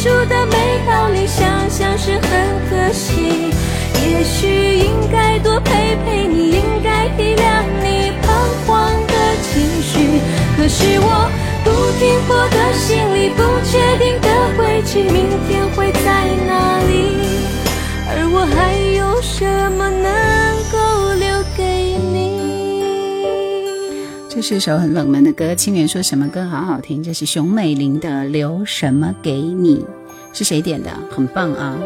[0.00, 2.20] 丽，结束的没道理，想想是很
[2.70, 3.52] 可惜。
[4.08, 8.32] 也许应该多陪陪你，应该体谅你彷
[8.66, 10.20] 徨的情绪。
[10.56, 11.30] 可是我
[11.62, 16.08] 不停泊的心里，不确定的轨迹，明天会在
[16.46, 17.18] 哪里？
[18.08, 20.39] 而我还有什么能
[24.42, 27.02] 是一首很冷门的歌，青年说什么歌好好听？
[27.02, 29.76] 这是熊美玲的《留什么给你》，
[30.32, 30.90] 是谁点的？
[31.10, 31.76] 很棒啊！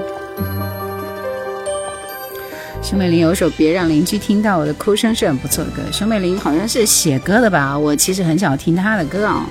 [2.82, 5.82] 熊美玲有首《别让邻居听到我的哭声》是很不错的歌。
[5.90, 7.76] 熊美玲好像是写歌的吧？
[7.76, 9.46] 我其实很少听她的歌啊，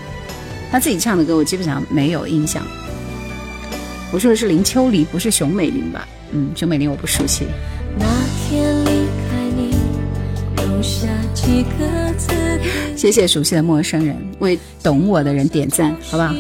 [0.72, 2.64] 她自己唱的歌我基本上没有印象。
[4.12, 6.08] 我说的是林秋离，不是熊美玲吧？
[6.32, 7.48] 嗯，熊美玲我不熟悉。
[13.04, 16.34] 谢谢熟悉的陌生人为懂我的人点赞，好不好？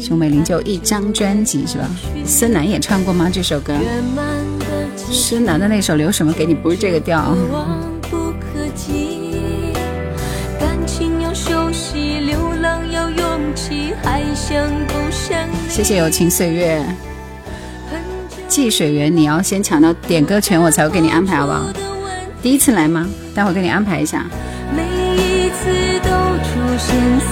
[0.00, 1.88] 熊美玲就一张专辑是吧？
[2.24, 3.30] 孙楠也唱过吗？
[3.32, 3.72] 这首歌？
[4.96, 6.56] 孙楠的那首留什么给你？
[6.56, 7.36] 不是这个调。
[15.68, 16.84] 谢谢友情岁月。
[18.48, 21.70] 季水源，你要先抢到点歌权，我才会给你安排，好不好？
[22.42, 23.08] 第一次来吗？
[23.36, 24.26] 待会儿给你安排一下。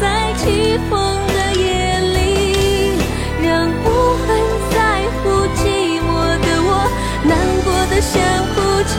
[0.00, 2.98] 在起风的夜里，
[3.42, 3.86] 让不
[4.26, 4.28] 很
[4.70, 5.22] 在乎
[5.54, 6.08] 寂寞
[6.40, 6.68] 的我
[7.24, 7.32] 难
[7.64, 8.12] 过的想
[8.54, 8.56] 哭
[8.88, 8.92] 泣。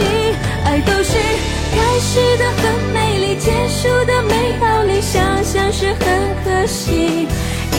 [0.63, 1.17] 爱都是
[1.71, 7.27] 开始的很美丽，结束的没道理，想想是很可惜。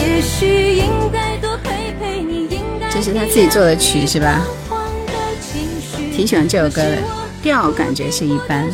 [0.00, 2.60] 也许应该多陪陪你。
[2.90, 4.42] 这是他自己做的曲是吧？
[6.14, 6.96] 挺喜欢这首歌的，
[7.42, 8.66] 调感觉是一般。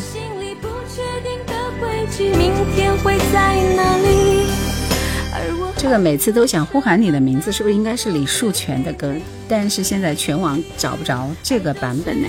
[5.77, 9.13] 这个每次都想呼喊你的名字，是不是应该是李树全的歌？
[9.49, 12.29] 但是现在全网找不着这个版本呢，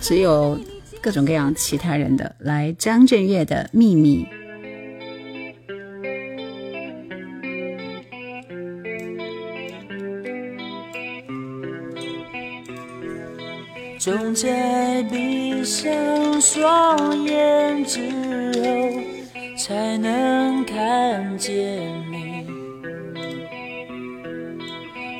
[0.00, 0.58] 只有
[1.00, 2.34] 各种各样其他人的。
[2.40, 4.26] 来，张震岳的秘密。
[13.98, 15.88] 总在闭上
[16.40, 18.00] 双眼之
[18.60, 19.03] 后，
[19.66, 21.56] 才能看见
[22.12, 22.44] 你。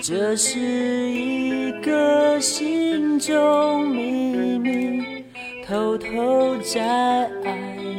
[0.03, 5.03] 这是一个心中秘密，
[5.67, 7.57] 偷偷在爱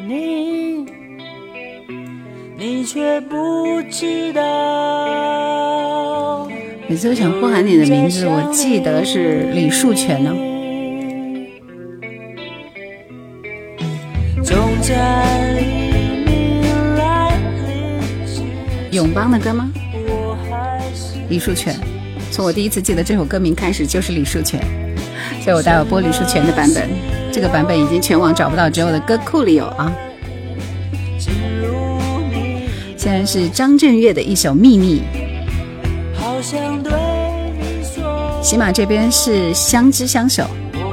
[0.08, 0.86] 你，
[2.56, 4.42] 你却不知道。
[6.88, 10.32] 每次都想呼喊你的名字，我记得是李树全呢。
[14.44, 15.45] 总在
[18.96, 19.70] 永邦的歌吗？
[21.28, 21.76] 李树全，
[22.32, 24.58] 从我第一次记得这首歌名开始就是李树全，
[25.42, 26.90] 所以我待会播李树全的版本。
[27.32, 29.94] 这个版本已经全网找不到，只有我的歌库里有啊。
[32.96, 35.02] 现在是张震岳的一首《秘密》。
[38.42, 40.46] 喜马这边是相知相守，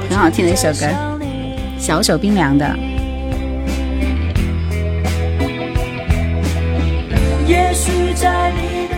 [0.09, 0.89] 很好听的一首歌，
[1.79, 2.92] 小手冰凉的。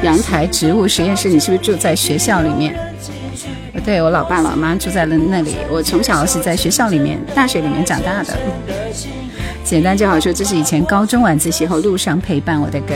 [0.06, 2.78] 阳台植物实验室，你是不是住在学校里面？
[3.84, 5.56] 对我老爸老妈住在了那里。
[5.68, 8.38] 我从小是在学校里面、大学里面长大的。
[9.64, 12.93] 简单就好说，这是以前高中晚自习后路上陪伴我的歌。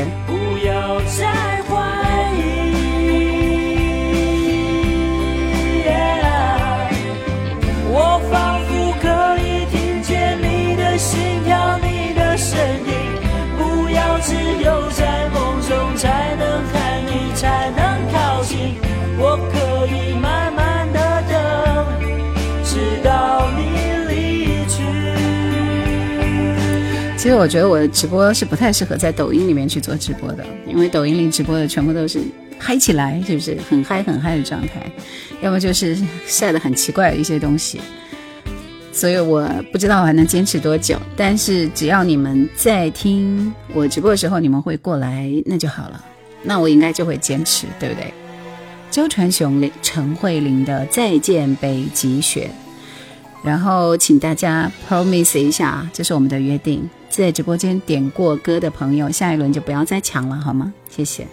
[27.39, 32.19] 我觉得我的直播是不太适合在抖音里面去做直播的，因为抖音里直播的全部都是
[32.57, 34.91] 嗨起来，是不是很嗨很嗨的状态？
[35.41, 37.79] 要么就是晒的很奇怪的一些东西。
[38.91, 40.99] 所以我不知道我还能坚持多久。
[41.15, 46.03] 但是只要你们在听我直播的时候，你们会过来，那就好了。
[46.43, 48.13] 那我应该就会坚持，对不对？
[48.91, 52.49] 周传雄、陈慧琳的《再见北极雪》，
[53.47, 56.89] 然后请大家 promise 一下，这是我们的约定。
[57.09, 60.73] 在直播间点过歌的朋友，下一轮就不要再抢了，好吗？
[60.89, 61.27] 谢谢。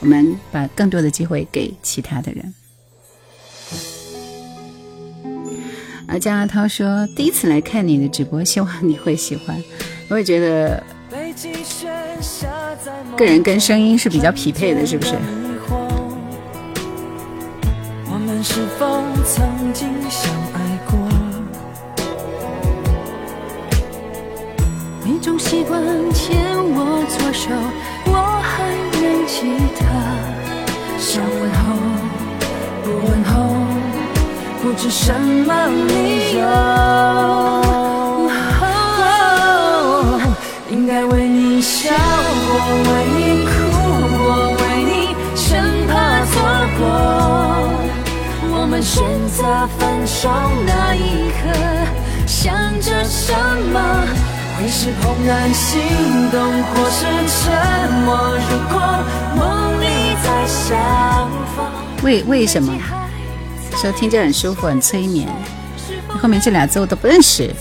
[0.00, 2.54] 我们把更多的机会给其他的人。
[6.06, 9.60] 啊，江阿涛说第一次来看你的直播，希望你会喜欢。
[10.08, 10.82] 我也觉得
[13.16, 15.14] 个人跟声音是比较匹配的，是不是？
[18.06, 20.30] 我们是否曾经相
[25.24, 25.80] 总习惯
[26.12, 27.48] 牵我左手，
[28.04, 28.12] 我
[28.42, 28.68] 还
[29.00, 29.80] 能记得。
[30.98, 31.64] 想问候，
[32.82, 33.32] 不问候，
[34.60, 35.50] 不知什么
[35.88, 36.44] 理由。
[40.68, 43.54] 应该为你笑过，为你哭
[44.18, 44.28] 过，
[44.60, 45.48] 为你生
[45.88, 46.34] 怕错
[46.76, 46.84] 过。
[48.52, 49.40] 我们选择
[49.78, 50.28] 分手
[50.66, 51.48] 那一刻，
[52.26, 52.52] 想
[52.82, 53.32] 着什
[53.72, 53.80] 么？
[54.56, 55.82] 会是怦然心
[56.30, 58.38] 动，或是沉默？
[58.48, 58.80] 如果
[59.36, 61.66] 梦里再相逢，
[62.04, 62.72] 为为什么？
[63.72, 65.28] 说听着很舒服，很催眠。
[66.08, 67.52] 后面这俩字我都不认识。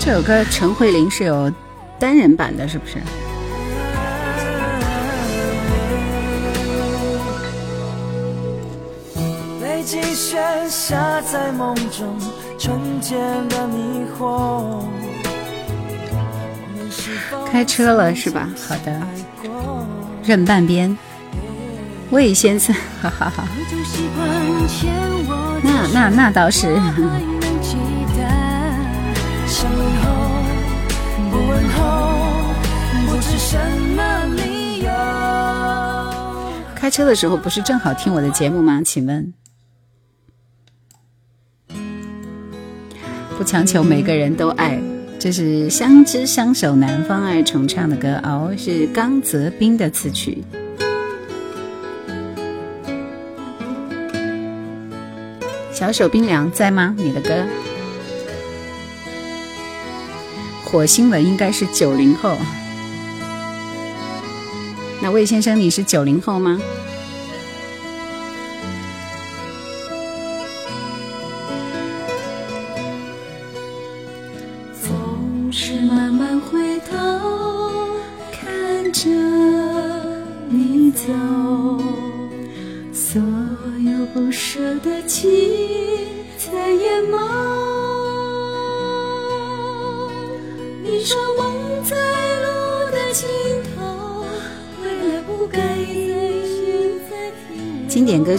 [0.00, 1.52] 这首歌陈慧琳是有
[1.96, 2.94] 单人版的，是不是？
[17.50, 18.48] 开车了是吧？
[18.68, 19.00] 好的，
[20.22, 20.96] 认半边，
[22.10, 22.72] 魏先生，
[23.02, 23.44] 哈哈哈。
[25.62, 26.80] 那那那倒是。
[36.76, 38.80] 开车的时候不是正好听我的节目吗？
[38.84, 39.32] 请问，
[43.40, 44.78] 不强求每个人都爱，
[45.18, 50.44] 这是相知相守南方爱重唱的歌哦，是刚泽斌的词曲。
[55.72, 56.94] 小手冰凉在吗？
[56.98, 57.46] 你的歌。
[60.62, 62.36] 火星文应该是九零后，
[65.00, 66.60] 那魏先生你是九零后吗？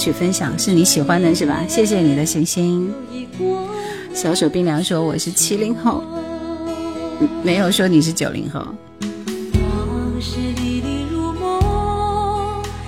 [0.02, 1.64] 去分享是你喜欢的是吧？
[1.68, 2.92] 谢谢你的星星。
[4.16, 6.04] 小手冰凉说我是七零后，
[7.44, 8.66] 没有说你是九零后。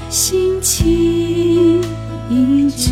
[0.10, 1.84] 心情
[2.32, 2.92] 依旧，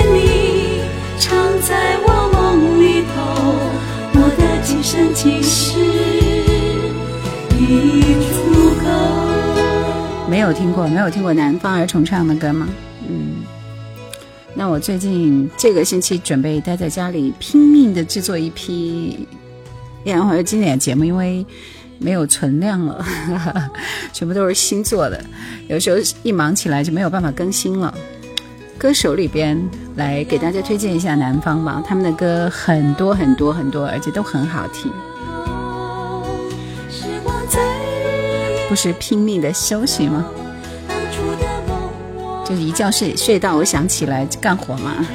[4.97, 5.41] 你。
[10.29, 12.67] 没有听过，没有听过南方儿重唱的歌吗？
[13.07, 13.43] 嗯，
[14.53, 19.27] 那我最近这个星期准备待在家里，拼命的制作一批
[20.03, 21.45] 夜兰花经典节目，因为
[21.99, 23.05] 没有存量了，
[24.13, 25.23] 全部都是新做的，
[25.67, 27.93] 有时候一忙起来就没有办法更新了。
[28.81, 29.55] 歌手里边
[29.95, 34.91] 来给大家推荐一下南方吧，他们的歌很多很多很多，而且都很好听。
[38.67, 40.25] 不是拼命的休息吗？
[42.43, 45.05] 就是一觉睡睡到我想起来干活嘛。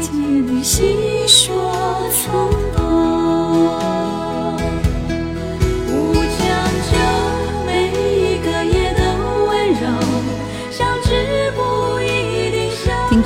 [0.00, 0.64] 听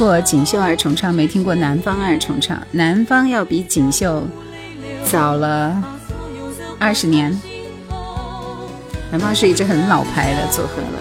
[0.03, 2.61] 过锦绣二重唱，没听过南方二重唱。
[2.72, 4.26] 南方要比锦绣
[5.05, 5.80] 早了
[6.76, 7.40] 二十年。
[9.12, 10.98] 南方是一支很老牌的组合了，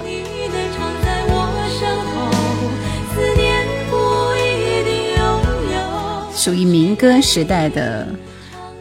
[6.35, 8.07] 属于民歌时代的。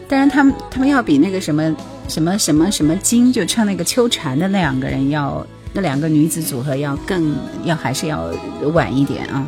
[0.06, 1.74] 当然，他们他们要比那个什么
[2.08, 8.30] 什么什么什么金，就唱那个秋蝉的那两个人要，那两个女子组合要更要还是要
[8.74, 9.46] 晚一点啊。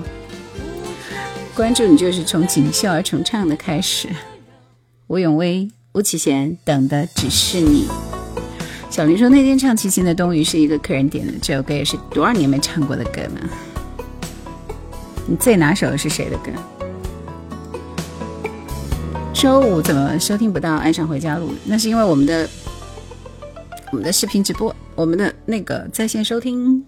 [1.54, 4.08] 关注你就是从锦绣而重唱的开始，
[5.08, 7.86] 吴永威、巫启贤等的只是你。
[8.88, 13.40] 小林说：“那天唱齐秦的《冬雨》是一个客人点的，这首歌也是多少年没唱过的歌呢？
[15.26, 16.50] 你最拿手的是谁的歌？
[19.34, 21.48] 周五怎么收听不到《爱上回家路》？
[21.66, 22.48] 那是因为我们的
[23.90, 26.82] 我们的视频直播，我们的那个在线收听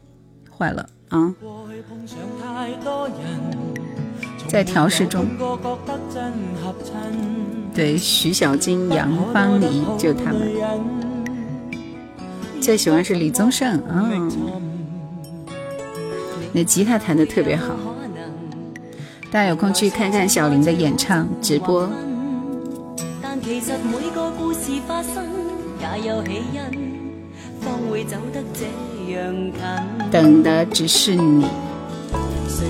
[0.57, 1.35] 坏了啊，
[4.55, 5.27] 在调试中。
[7.75, 10.49] 对，徐小菁、杨芳妮，就他们。”
[12.63, 14.31] 最喜欢是李宗盛，嗯，
[16.53, 17.75] 那吉他弹的特别好。
[19.33, 21.91] 大家有空去看看小林的演唱直播。
[30.13, 31.45] 等的只是你。
[32.55, 32.61] 其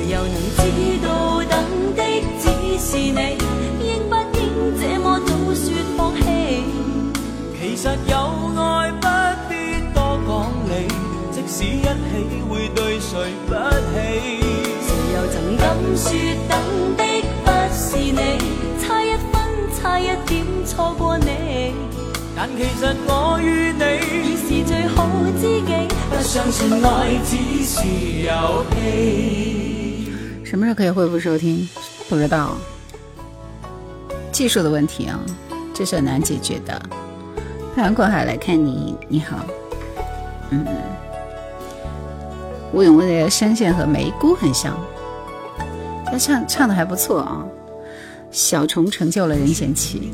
[7.77, 8.17] 实有
[8.57, 9.07] 爱不
[9.49, 9.53] 必
[9.93, 10.29] 多講
[10.71, 10.73] 理，
[11.31, 11.85] 即使一起
[12.49, 13.13] 会对谁
[13.47, 13.53] 不
[13.93, 13.95] 起？
[14.81, 15.63] 谁又曾敢
[15.95, 16.03] 说
[16.49, 16.53] 等
[16.97, 17.01] 的
[17.45, 18.19] 不是你？
[18.81, 19.35] 差一分
[19.77, 20.33] 差一点
[20.65, 21.29] 错过你。
[22.35, 23.83] 但其实我与你
[24.31, 24.97] 已是最好
[25.39, 25.71] 知己。
[26.09, 26.89] 不相信爱
[27.25, 27.77] 只是
[28.23, 29.74] 游戏。
[30.55, 31.69] 什么时候可以恢复收听？
[32.09, 32.57] 不知道。
[34.31, 35.19] 技术的问题啊，
[35.75, 36.81] 这是很难解决的。
[37.75, 39.45] 漂洋过海来看你，你好，
[40.51, 40.65] 嗯。
[42.73, 44.79] 吴永威的声线和梅姑很像，
[46.07, 47.45] 他唱唱的还不错啊。
[48.31, 50.13] 小虫成就了任贤齐，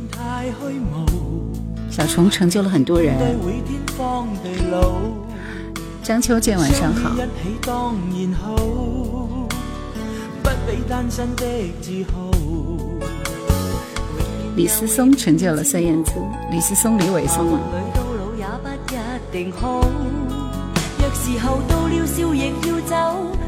[1.91, 3.15] 小虫成就了很多人。
[6.03, 7.13] 张秋健晚上好。
[14.57, 16.13] 李思松成就了孙燕姿，
[16.51, 17.61] 李思松、李伟松啊。
[17.93, 18.47] 到了，要
[22.87, 22.95] 走，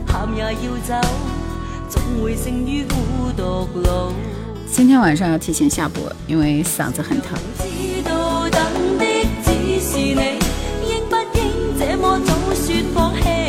[0.06, 0.94] 喊也要走，
[1.88, 2.34] 总会
[2.84, 4.12] 孤独路。
[4.66, 7.38] 今天晚上要提前下播，因为嗓子很疼。
[7.58, 8.60] 知道等
[8.98, 9.04] 的
[9.44, 10.38] 只是你，
[10.88, 13.41] 应不应这么早说放弃？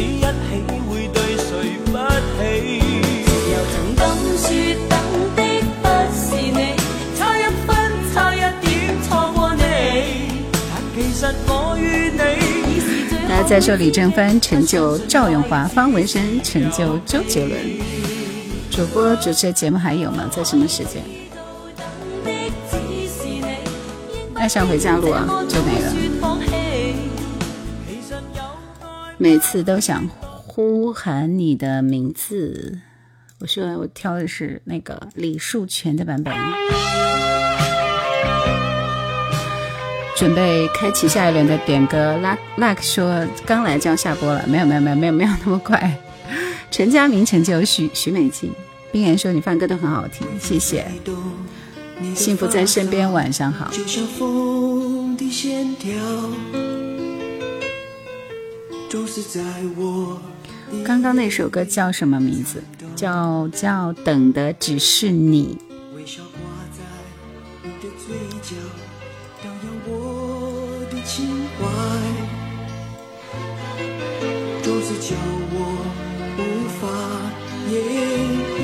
[0.00, 2.40] 使一起会对谁不起？
[3.52, 4.00] 又曾敢
[4.38, 4.48] 说
[4.88, 4.92] 等
[5.36, 5.38] 的
[5.82, 5.84] 不
[6.14, 6.58] 是你，
[7.18, 7.68] 差一分
[8.14, 8.70] 差一点。
[13.28, 17.60] 大家在说李正帆成就赵永华，方文山成就周杰伦。
[18.70, 20.28] 主播主持的节目还有吗？
[20.30, 21.02] 在什么时间？
[24.34, 25.92] 爱上回家路啊，就没了。
[29.22, 30.08] 每次都想
[30.46, 32.78] 呼喊你的名字。
[33.38, 36.34] 我说我挑的是那个李树全的版本。
[40.16, 42.16] 准备开启下一轮的点歌。
[42.22, 45.98] 拉 Luck 说刚来就要下播了，没有没有没有没有没有那么快。
[46.70, 48.50] 陈佳明成就徐徐美静。
[48.90, 50.86] 冰岩说你放歌都很好听，谢谢。
[52.14, 53.70] 幸福在身边，晚上好。
[60.84, 62.62] 刚刚那首歌叫什么名字？
[62.96, 65.58] 叫叫等的只是你。
[71.02, 71.26] 情
[71.58, 71.66] 怀，
[74.62, 75.16] 独自叫
[75.50, 75.56] 我
[76.38, 76.40] 无
[76.78, 76.82] 法
[77.68, 77.74] 言
[78.60, 78.62] 语。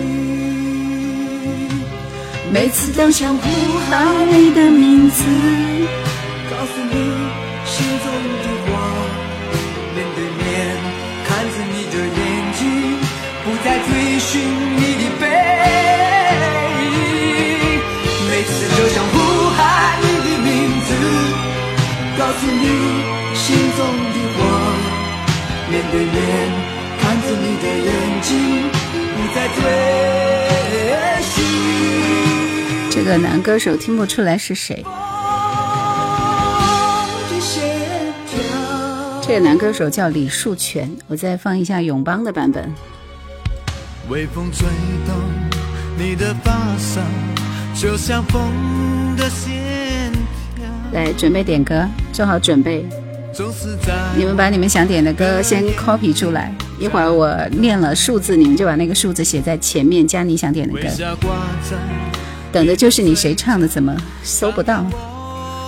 [2.53, 3.43] 每次都想呼
[3.91, 3.93] 喊
[4.29, 5.25] 你的名字，
[14.29, 15.25] 寻你的背
[16.83, 16.85] 影，
[18.29, 19.15] 每次就想呼
[19.51, 19.57] 喊
[20.03, 20.51] 你的名
[20.83, 20.89] 字，
[22.19, 22.67] 告诉你
[23.37, 23.45] 心
[23.77, 24.39] 中的话，
[25.71, 26.13] 面对面
[26.99, 27.89] 看着你的眼
[28.21, 28.29] 睛，
[29.15, 29.57] 不再追
[31.23, 31.31] 寻。
[32.91, 34.85] 这个男歌手听不出来是谁。
[39.23, 42.75] 这个男歌手叫李树全，我再放一下永邦的版本。
[44.09, 44.69] 微风吹
[45.05, 45.17] 动
[45.99, 47.01] 你的发梢，
[47.75, 48.41] 就像风
[49.17, 50.13] 的线
[50.55, 50.65] 条。
[50.93, 52.87] 来，准备点歌，做好准备。
[54.17, 60.89] 你们把你们想点的歌先 copy 出来，一会儿我念了数字，你们就把那个数字写在前面，加你想点的歌。
[62.53, 64.87] 等的就是你谁唱的，怎么搜不到？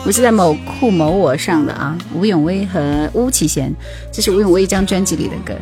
[0.07, 3.74] 我是在某酷某我上的啊，吴永威和巫启贤，
[4.12, 5.53] 这是吴永威一张专辑里的歌。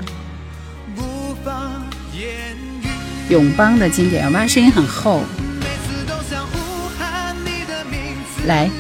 [3.29, 5.23] 永邦的经典，永邦声音很厚。
[8.47, 8.71] 来，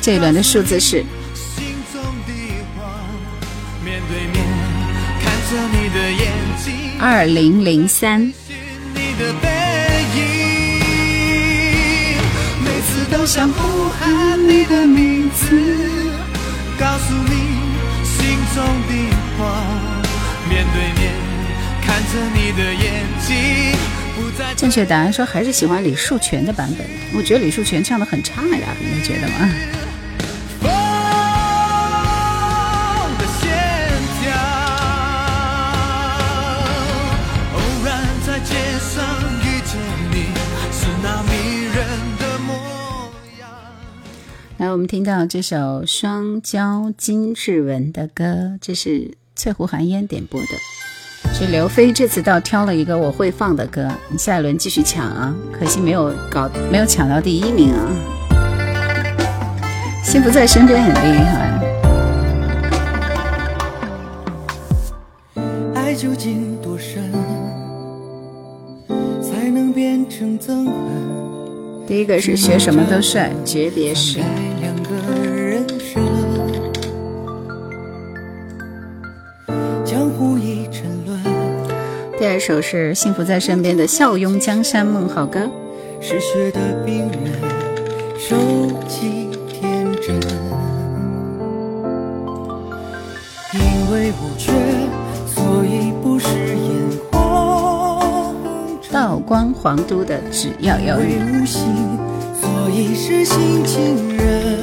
[0.00, 1.04] 这一轮的数字是
[6.98, 8.32] 二零零三。
[13.10, 15.46] 都想呼喊你的名字，
[16.78, 17.32] 告诉你
[18.04, 18.92] 心中的
[19.38, 19.62] 话，
[20.48, 21.27] 面对面。
[24.56, 29.48] 正确答案说还是喜欢李树全的版本，我觉得李树全唱的很差呀，你们觉得吗？
[44.58, 50.77] 来，我们听到这首双骄金志文的歌，这是翠湖寒烟点播的。
[51.32, 55.32] 是刘飞这次倒挑了一个我会放的歌，你下一轮继续抢啊！
[55.52, 57.86] 可惜没有搞，没有抢到第一名啊。
[60.02, 61.60] 幸福在身边很厉害。
[65.74, 67.12] 爱究竟多深，
[69.22, 71.86] 才能变成憎恨？
[71.86, 74.18] 第一个是学什么都帅，诀别时。
[82.18, 85.48] 第二首是《幸福在身边》的《笑拥江山梦》，好歌。
[86.00, 87.32] 是雪的病人，
[88.18, 88.36] 收
[88.88, 90.16] 集天真。
[93.54, 94.50] 因为无缺，
[95.28, 98.34] 所以不是眼光。
[98.90, 101.22] 道光皇都的只要有你。
[101.22, 101.62] 无心，
[102.40, 104.58] 所以是新情人。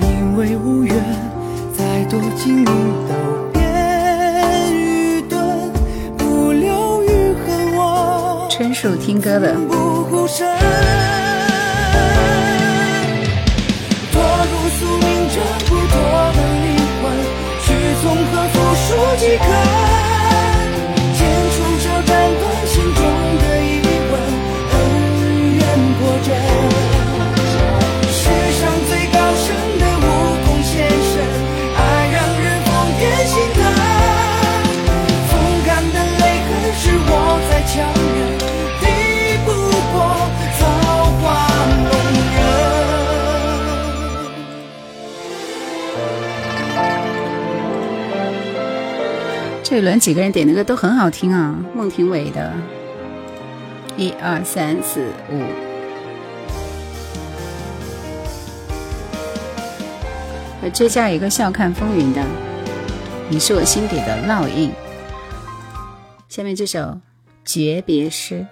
[0.00, 0.96] 因为无缘，
[1.76, 2.70] 再多经历
[8.78, 8.90] 都。
[8.90, 9.52] 春树听歌的。
[9.54, 10.44] 多如宿
[14.98, 15.96] 命，挣不多
[16.32, 16.66] 的灵
[17.02, 17.04] 魂，
[17.64, 17.66] 去
[18.00, 20.17] 从何复述几可？
[49.78, 52.52] 这一轮几个人点的歌都很好听啊，孟庭苇的，
[53.96, 55.40] 一二三四五，
[60.60, 62.20] 我追加一个笑看风云的，
[63.28, 64.72] 你是我心底的烙印。
[66.28, 66.98] 下面这首
[67.44, 68.44] 诀别诗。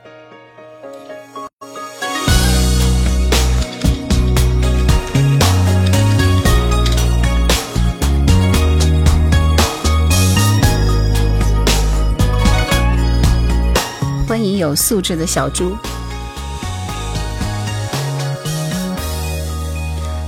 [14.57, 15.77] 有素质的小猪，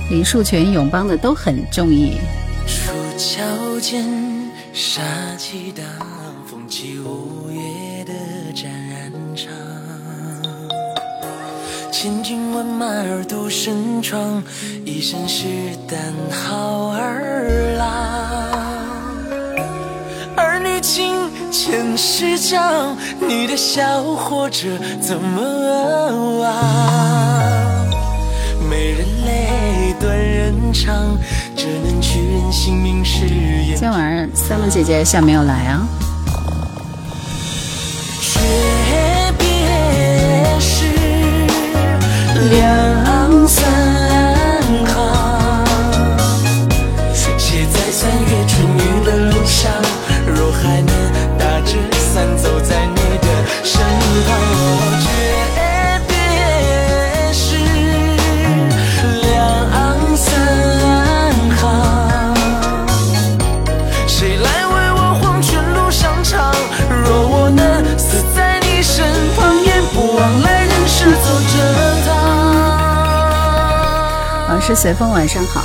[0.09, 2.17] 李树全、永邦的都很中意。
[2.67, 4.03] 楚桥间，
[4.73, 5.01] 杀
[5.37, 5.85] 气荡，
[6.49, 8.13] 风起五月的
[8.53, 9.51] 展染场。
[11.91, 14.41] 千军万马而独身闯，
[14.85, 15.45] 一身是
[15.87, 15.99] 胆
[16.31, 17.87] 好儿郎。
[20.37, 21.38] 儿女情。
[21.61, 24.65] 前世讲你的笑或者
[25.01, 27.85] 怎么啊？
[28.69, 31.17] 没人泪断人肠，
[31.57, 33.77] 只能去人心明誓言。
[33.77, 35.85] 今晚三木姐姐下没有来啊？
[38.21, 38.39] 诀
[39.37, 40.85] 别是
[42.51, 44.08] 两三。
[74.69, 75.63] 是随风晚上好，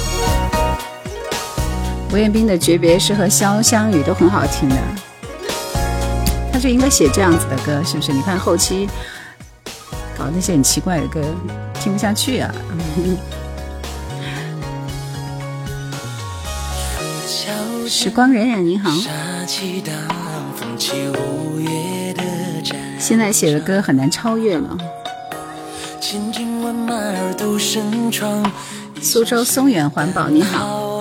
[2.10, 4.76] 吴彦斌的诀别是和潇湘雨都很好听的，
[6.64, 8.10] 就应该写这样子的歌，是不是？
[8.10, 8.88] 你看后期
[10.16, 11.22] 搞那些很奇怪的歌，
[11.78, 12.50] 听不下去啊。
[17.86, 18.90] 时光荏苒，你好。
[22.98, 24.78] 现在写的歌很难超越了。
[29.02, 30.93] 苏州松远环保，你好。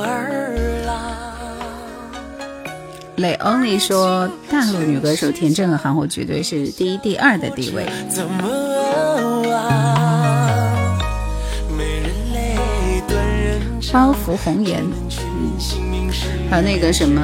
[3.17, 7.85] 雷 only 说，大陆女歌手田震和韩红绝对是第一、第二的地位。
[13.91, 14.83] 包袱红颜，
[16.49, 17.21] 还有那个什么，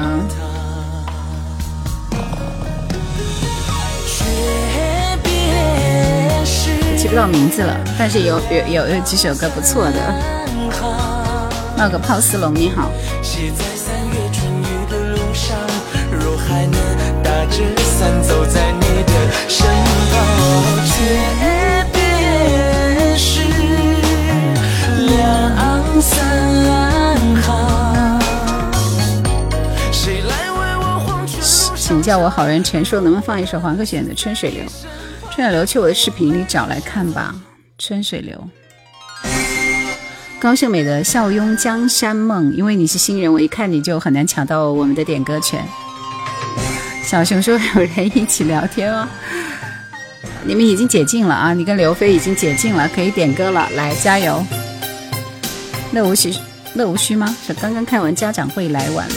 [6.96, 10.14] 记不到名字了，但是有有有有几首歌不错的。
[11.76, 12.88] 那个泡丝龙，你好。
[31.76, 34.62] 请叫我好人陈说，能不能放一首黄克选的《春水流》？
[35.34, 37.34] 春水流，去我的视频里找来看吧，
[37.84, 38.48] 《春水流》。
[40.40, 45.62] 高秀美的《笑拥江山梦》，因为你是新人，我一看你就很难抢到我们的点歌权。
[47.10, 49.04] 小熊说有人一起聊天哦，
[50.44, 51.52] 你们已经解禁了啊！
[51.52, 54.46] 你跟刘飞已经解禁了，可以点歌了，来加油！
[55.90, 56.32] 乐无虚，
[56.74, 57.36] 乐无虚吗？
[57.44, 59.14] 是刚刚开完家长会来晚了。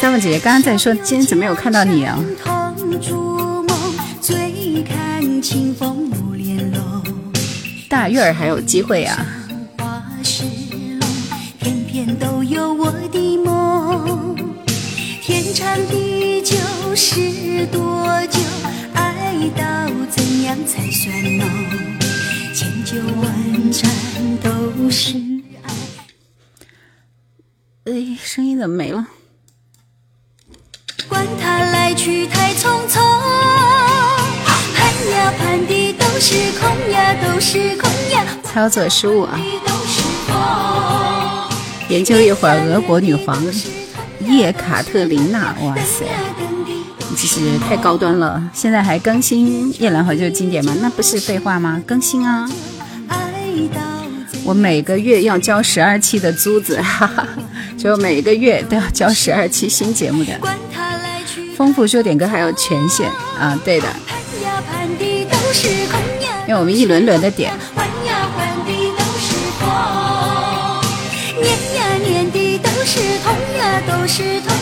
[0.00, 2.18] 三文姐姐刚刚在说，今天怎么没有看到你啊？
[7.88, 9.24] 大月儿还有机会呀！
[17.70, 18.40] 多久？
[18.94, 19.64] 爱到
[20.10, 21.46] 怎样才算浓？
[22.54, 23.90] 千酒万盏
[24.42, 25.18] 都是
[25.62, 25.66] 爱。
[27.84, 29.06] 哎，声音怎么没了？
[31.08, 33.00] 管他来去太匆匆，
[34.74, 38.26] 盼呀盼的都是空呀，都是空呀。
[38.42, 39.38] 操作失误啊！
[41.88, 43.40] 研究一会儿俄国女皇
[44.22, 46.04] 叶卡特琳娜，哇塞，
[47.14, 48.42] 其实太高端了。
[48.52, 50.74] 现在还更新《夜兰怀旧经典》吗？
[50.80, 51.82] 那不是废话吗？
[51.86, 52.48] 更新啊！
[54.44, 57.26] 我每个月要交十二期的租子，哈哈，
[57.76, 60.32] 就每个月都要交十二期新节目的。
[61.56, 63.88] 丰富说点歌还有权限啊，对的，
[66.46, 67.52] 因为我们一轮轮的点。
[72.88, 74.54] 是痛呀，都是痛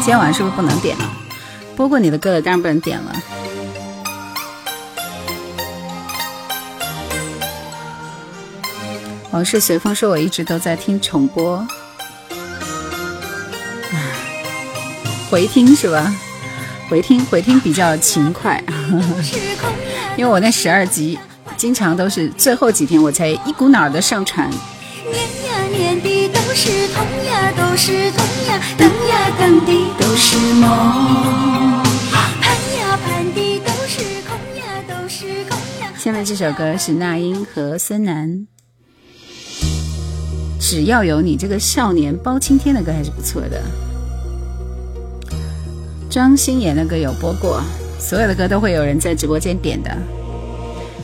[0.00, 1.04] 今天晚上是不是不能点了？
[1.76, 3.12] 播过你的歌了，当然不能点了。
[9.30, 11.64] 往事随风说，我一直都在听重播，
[15.30, 16.12] 回听是吧？
[16.88, 18.60] 回听回听比较勤快，
[20.18, 21.16] 因为我那十二集
[21.56, 24.50] 经常都是最后几天我才一股脑的上传。
[35.96, 38.46] 下面这首歌是那英和孙楠，
[40.58, 43.62] 只要有你这个少年包青天的歌还是不错的。
[46.10, 47.62] 张心妍的歌有播过，
[48.00, 49.96] 所有的歌都会有人在直播间点的，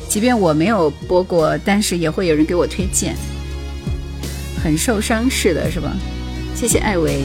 [0.09, 3.15] 即便我没有播过，但是也会有人给我推荐。
[4.63, 5.97] 很受伤似的，是吧？
[6.55, 7.25] 谢谢艾维。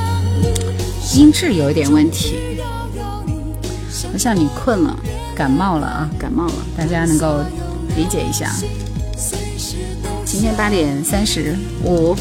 [1.13, 2.59] 音质有一点问题。
[4.11, 4.97] 好像你困了，
[5.35, 7.39] 感冒了啊，感冒了，大家能够
[7.95, 8.51] 理解一下。
[10.25, 12.15] 今天八点三十五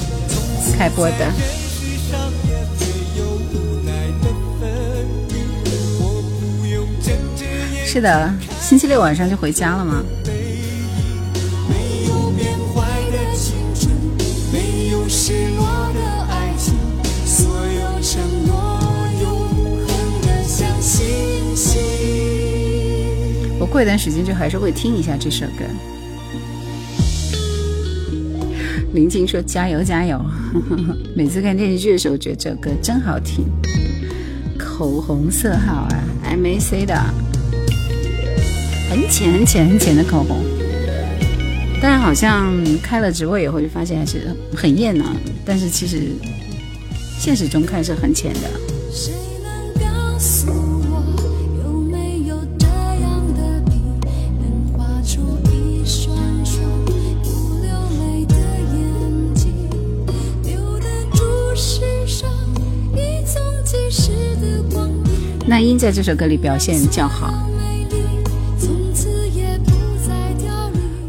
[0.76, 1.32] 开播的。
[7.84, 10.02] 是的，星期六晚上就回家了吗？
[23.70, 25.64] 过一段时间就还是会听一下这首歌。
[28.92, 30.20] 林静说：“加油加油！”
[31.14, 33.44] 每次看电视剧的时候，觉得这首歌真好听。
[34.58, 36.04] 口红色号啊
[36.34, 36.94] ，MAC 的，
[38.90, 40.38] 很浅很浅很浅的口红。
[41.80, 42.52] 但是好像
[42.82, 45.04] 开了直播以后，就发现还是很艳呢。
[45.44, 46.08] 但是其实
[47.18, 48.69] 现实中看是很浅的。
[65.70, 67.32] 英在这首歌里表现较好。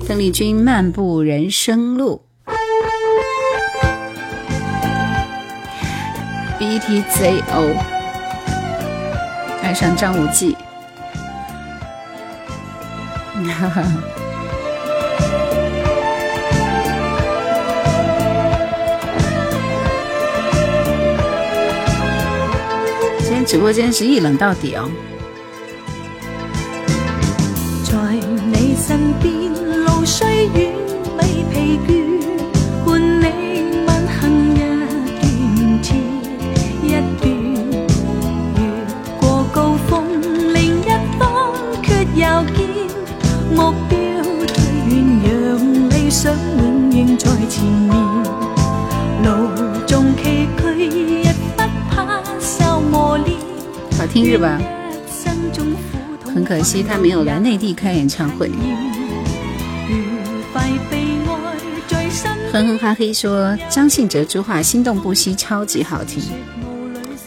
[0.08, 2.22] 邓丽君漫步人生路
[6.60, 7.76] ，B T Z O，
[9.64, 10.56] 爱上张无忌。
[13.48, 14.21] 哈哈。
[23.46, 24.90] 直播间是一冷到底哦。
[54.22, 54.62] 听日吧？
[56.32, 58.52] 很可惜他没有来内地开演唱会。
[62.54, 66.22] 哼哼哈嘿说张信哲朱桦心动不息超级好听，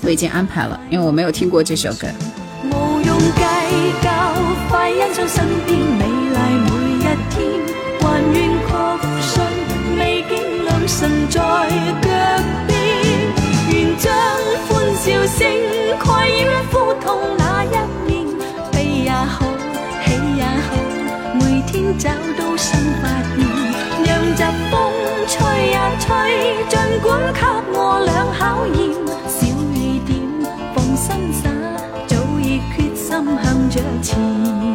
[0.02, 2.06] 我已经安排了，因为我没有听过这首歌。
[2.62, 2.70] 无
[3.04, 3.42] 用计
[4.00, 4.10] 较，
[4.70, 7.00] 快欣赏身边美丽每一
[7.30, 7.42] 天，
[8.00, 8.36] 还愿
[8.68, 8.70] 确
[9.20, 9.32] 信
[9.98, 10.32] 美景
[10.64, 11.42] 良辰在脚
[12.68, 12.72] 边，
[13.72, 14.14] 愿将
[14.68, 15.40] 欢笑声
[15.98, 16.46] 盖掩
[17.14, 17.68] 风那一
[18.06, 18.26] 面，
[18.72, 19.46] 悲也好，
[20.04, 20.74] 喜也好，
[21.34, 23.38] 每天找到新发现，
[24.04, 24.74] 让疾风。
[25.26, 26.12] 吹呀吹，
[26.68, 27.40] 尽管给
[27.72, 28.78] 我俩考验，
[29.26, 30.20] 小雨点，
[30.74, 31.48] 放心洒，
[32.06, 33.06] 早已决心
[33.42, 34.73] 向着前。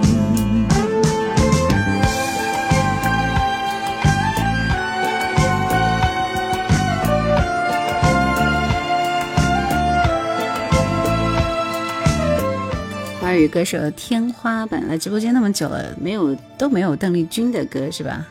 [13.39, 18.27] 华语歌手天花板来直播间那么久了，没有都没有邓丽君的歌是吧？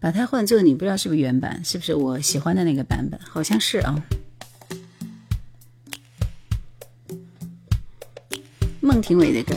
[0.00, 3.20] 把它换做你不知道是不是原版，是不是我喜欢的那个版本？
[3.22, 3.94] 好像是啊。
[8.80, 9.54] 孟庭苇的歌，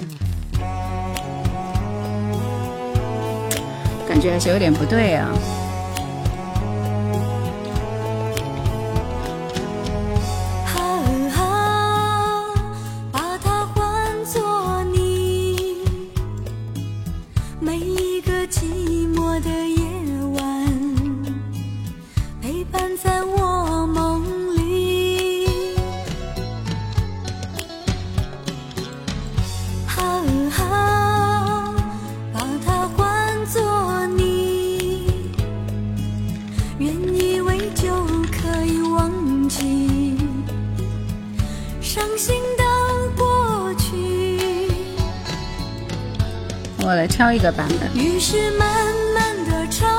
[4.08, 5.34] 感觉还是有点不对啊。
[47.96, 49.90] 于是慢慢的唱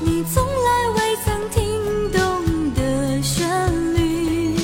[0.00, 3.48] 你从来未曾听懂的旋
[3.94, 4.54] 律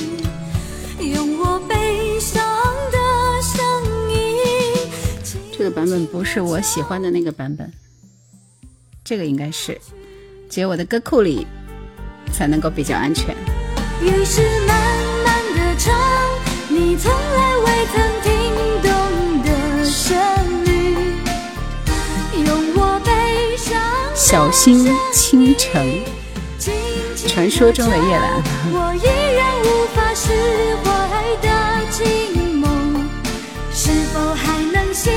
[0.99, 2.45] 用我悲伤
[2.91, 3.59] 的声
[4.11, 4.87] 音
[5.57, 7.71] 这个版本不是我喜欢的那个版本。
[9.03, 9.79] 这个应该是
[10.49, 11.45] 只有我的歌库里
[12.33, 13.35] 才能够比较安全。
[14.25, 14.41] 是
[24.27, 26.01] 小心倾城，
[27.27, 28.41] 传说中的夜兰。
[28.73, 30.33] 我依然无法释
[30.83, 30.89] 怀
[31.43, 31.47] 的
[31.91, 32.01] 寂
[32.59, 32.65] 寞，
[33.71, 35.13] 是否还能醒？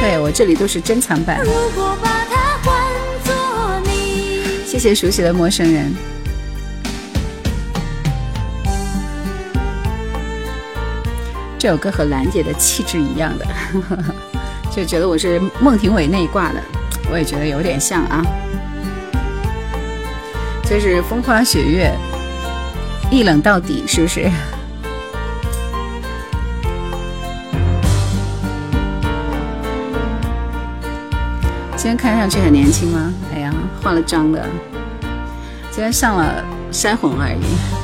[0.00, 1.38] 对我这里都是珍藏版。
[4.66, 5.94] 谢谢熟悉的陌生人。
[11.56, 13.46] 这首歌和兰姐的气质一样的，
[14.74, 16.60] 就觉得我是孟庭苇那一挂的，
[17.10, 18.22] 我也觉得有点像啊。
[20.64, 21.92] 这是风花雪月，
[23.10, 24.30] 一冷到底，是不是？
[31.76, 33.12] 今天看上去很年轻吗？
[33.32, 34.44] 哎呀，化了妆的，
[35.70, 37.75] 今天上了腮红而已。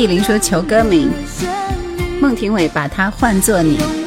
[0.00, 1.10] 意林说求歌名，
[2.22, 3.99] 孟庭苇把它换作你。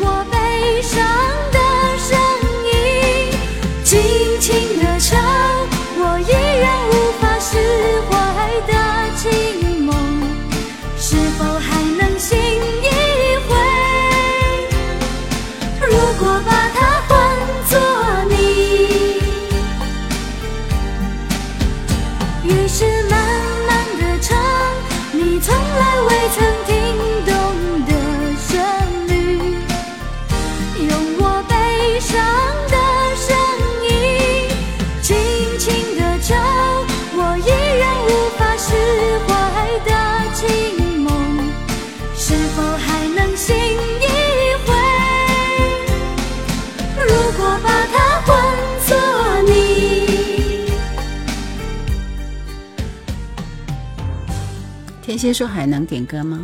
[55.14, 56.44] 那些说还能点歌吗？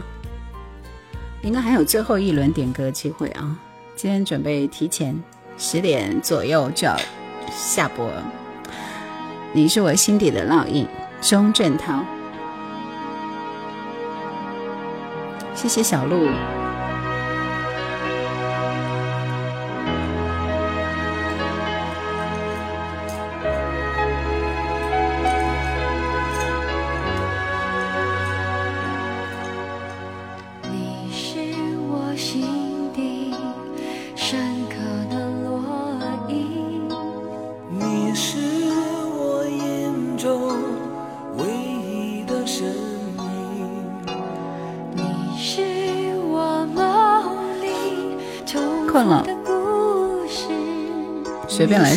[1.42, 3.58] 应该还有最后一轮点歌机会啊！
[3.96, 5.20] 今天准备提前
[5.58, 6.96] 十点左右就要
[7.52, 8.08] 下播。
[9.54, 10.86] 你是我心底的烙印，
[11.20, 12.06] 钟镇涛。
[15.56, 16.30] 谢谢小鹿。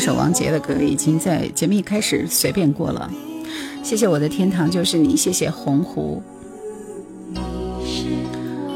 [0.03, 3.09] 首王杰的歌，已经在节目一开始随便过了。
[3.85, 6.21] 谢谢我的天堂就是你，谢谢洪湖，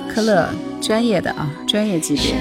[0.08, 0.48] 科乐
[0.80, 2.36] 专业的啊，专业级别。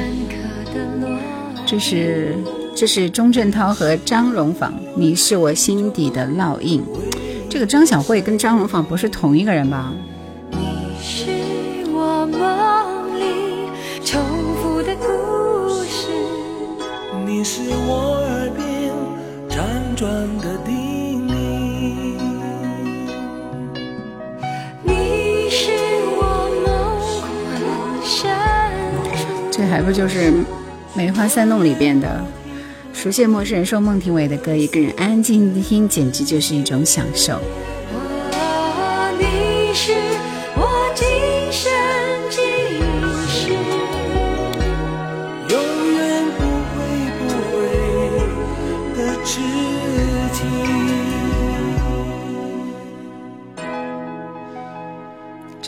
[1.65, 2.35] 这是
[2.75, 6.83] 这是钟镇涛和张荣仿，你是我心底的烙印。
[7.49, 9.91] 这个张小慧跟张荣仿不是同一个人吧？
[10.51, 10.57] 你
[11.01, 11.25] 是
[11.91, 12.84] 我梦
[19.95, 21.33] 转的叮咛。
[24.83, 25.71] 你是
[26.17, 26.19] 我
[26.65, 26.67] 梦
[27.21, 27.29] 幻
[28.03, 28.81] 山。
[29.49, 30.31] 这还不就是
[30.93, 32.21] 《梅花三弄》里边的？
[32.93, 37.39] 熟悉陌生人说孟庭苇的歌，一个人安安静静听，简直就是一种享受。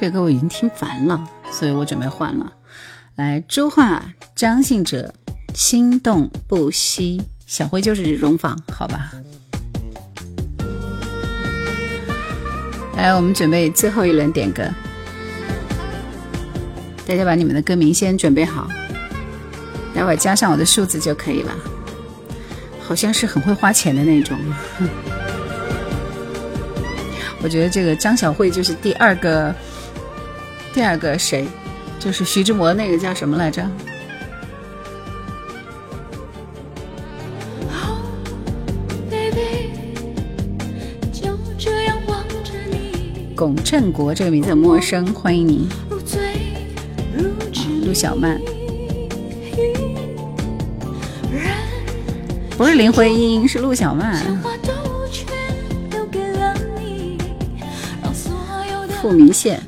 [0.08, 1.22] 这歌我已经听烦了，
[1.52, 2.54] 所以我准备换了。
[3.16, 4.02] 来，周桦、
[4.34, 5.14] 张信哲，
[5.54, 7.22] 心动不息。
[7.46, 9.12] 小辉就是荣坊，好吧。
[12.96, 14.64] 来，我们准备最后一轮点歌，
[17.06, 18.70] 大家把你们的歌名先准备好，
[19.94, 21.54] 待会儿加上我的数字就可以了。
[22.82, 24.40] 好像是很会花钱的那种。
[27.44, 29.54] 我觉得这个张小慧就是第二个。
[30.78, 31.48] 第二个谁？
[31.98, 33.68] 就是徐志摩那个叫什么来着？
[43.36, 45.68] 龚振国这个名字很陌生，欢迎您。
[47.84, 48.40] 陆小曼，
[52.56, 54.24] 不是林徽因，是陆小曼。
[59.02, 59.60] 富民县。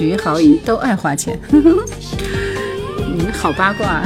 [0.00, 4.00] 徐濠萦都爱花钱， 你们好八卦。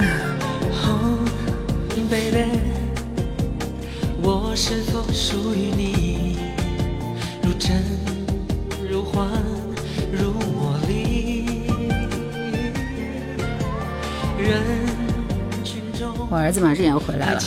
[16.29, 17.41] 我儿子马上要回来了。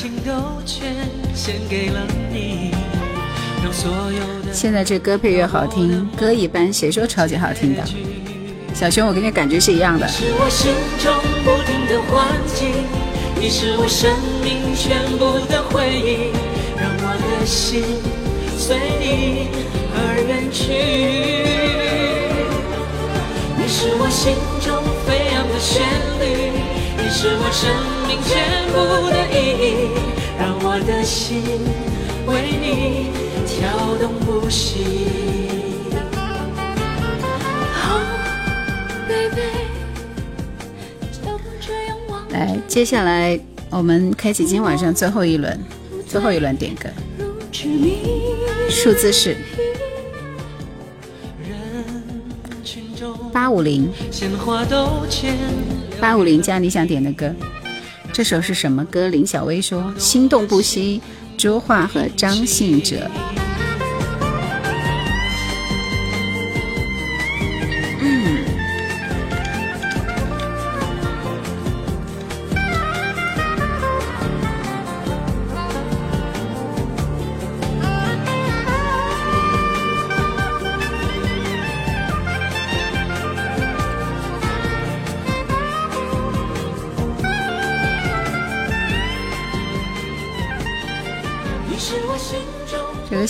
[4.53, 7.83] 现在这歌配乐好听，歌一般，谁说超级好听的？
[8.77, 10.05] 小熊，我跟你感觉是一样的。
[10.05, 10.71] 你是我心
[11.01, 11.11] 中
[11.43, 12.69] 不停的幻境，
[13.41, 14.13] 你是我生
[14.43, 16.29] 命全部的回忆，
[16.77, 17.83] 让我的心
[18.55, 19.49] 随你
[19.97, 20.61] 而远去。
[23.57, 24.69] 你是我心中
[25.07, 25.81] 飞扬的旋
[26.21, 26.53] 律，
[27.01, 27.73] 你是我生
[28.07, 28.37] 命全
[28.69, 29.89] 部的意义，
[30.37, 31.41] 让我的心
[32.27, 33.09] 为你
[33.47, 35.46] 跳动不息。
[42.31, 43.39] 来，接下来
[43.69, 45.59] 我们开启今天晚上最后一轮，
[46.07, 46.87] 最后一轮点歌，
[48.69, 49.35] 数字是
[53.33, 53.89] 八五零，
[55.99, 57.33] 八五零加你想点的歌，
[58.13, 59.07] 这首是什么歌？
[59.07, 61.01] 林小薇说：心动不息，
[61.37, 63.09] 朱桦和张信哲。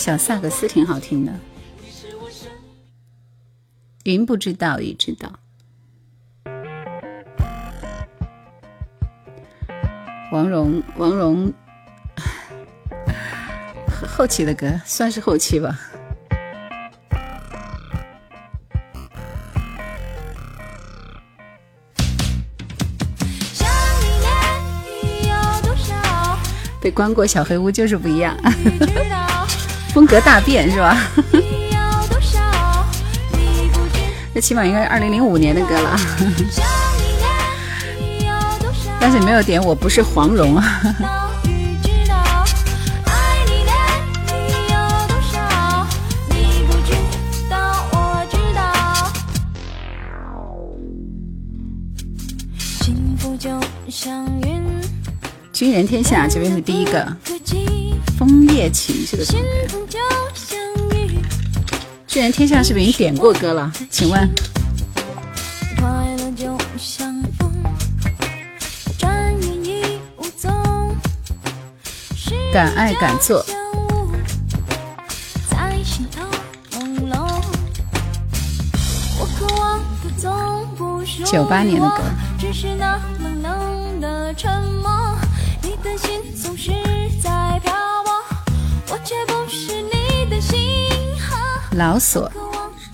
[0.08, 1.32] 小萨克斯挺好听的，
[4.04, 5.30] 云不知道，雨知道。
[10.32, 11.52] 王蓉，王蓉，
[14.08, 15.78] 后期的歌算是后期吧。
[26.80, 28.34] 被关过小黑屋就是不一样。
[29.92, 30.96] 风格大变是吧？
[34.34, 35.96] 这起码应该是二零零五年的歌了。
[39.00, 40.80] 但是你没有点，我不是黄蓉啊。
[55.52, 57.16] 军人天下这边是第一个。
[58.16, 59.98] 枫叶情这个什么歌？
[62.06, 63.72] 居然天下是不是已经点过歌了？
[63.90, 64.28] 请问？
[72.52, 73.44] 敢爱敢做。
[81.26, 82.02] 九八年的歌。
[91.78, 92.30] 老锁，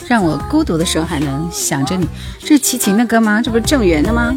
[0.07, 2.07] 让我孤独的时候还能想着你，
[2.39, 3.41] 这是齐秦的歌吗？
[3.43, 4.37] 这不是郑源的吗？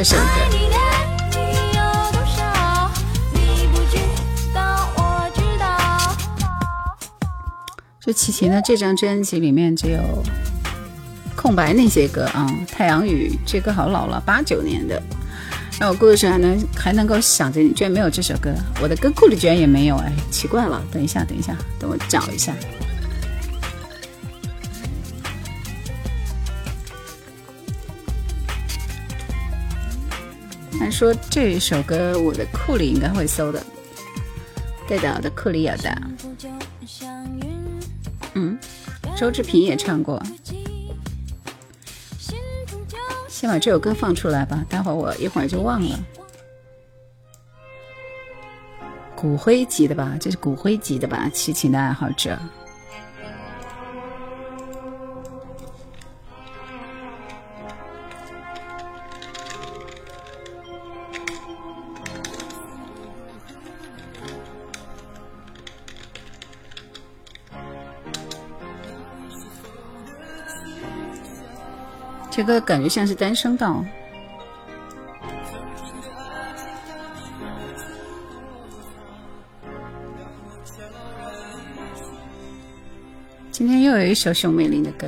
[0.00, 0.22] 这首歌。
[8.00, 10.00] 就齐秦的这张专辑里面只有
[11.36, 15.02] 空白那些歌啊，《太阳雨》这歌好老了，八九年的。
[15.78, 20.82] 让我过的时候还能还能够想着你，居然没有这首歌，我的歌库里居然也没有，哎，奇怪了。
[20.90, 22.54] 等一下，等一下，等我找一下。
[30.80, 33.62] 他说这首歌我的库里应该会搜的，
[34.88, 36.02] 对的，我的库里有的。
[38.32, 38.58] 嗯，
[39.14, 40.20] 周志平也唱过。
[43.28, 46.00] 先把这首歌放出来吧，待会儿我一会儿就忘了。
[49.14, 51.30] 骨灰级的吧，这是骨灰级的吧？
[51.32, 52.38] 齐秦的爱好者。
[72.40, 73.84] 这个感觉像是单声道。
[83.50, 85.06] 今天又有一首熊美玲的歌。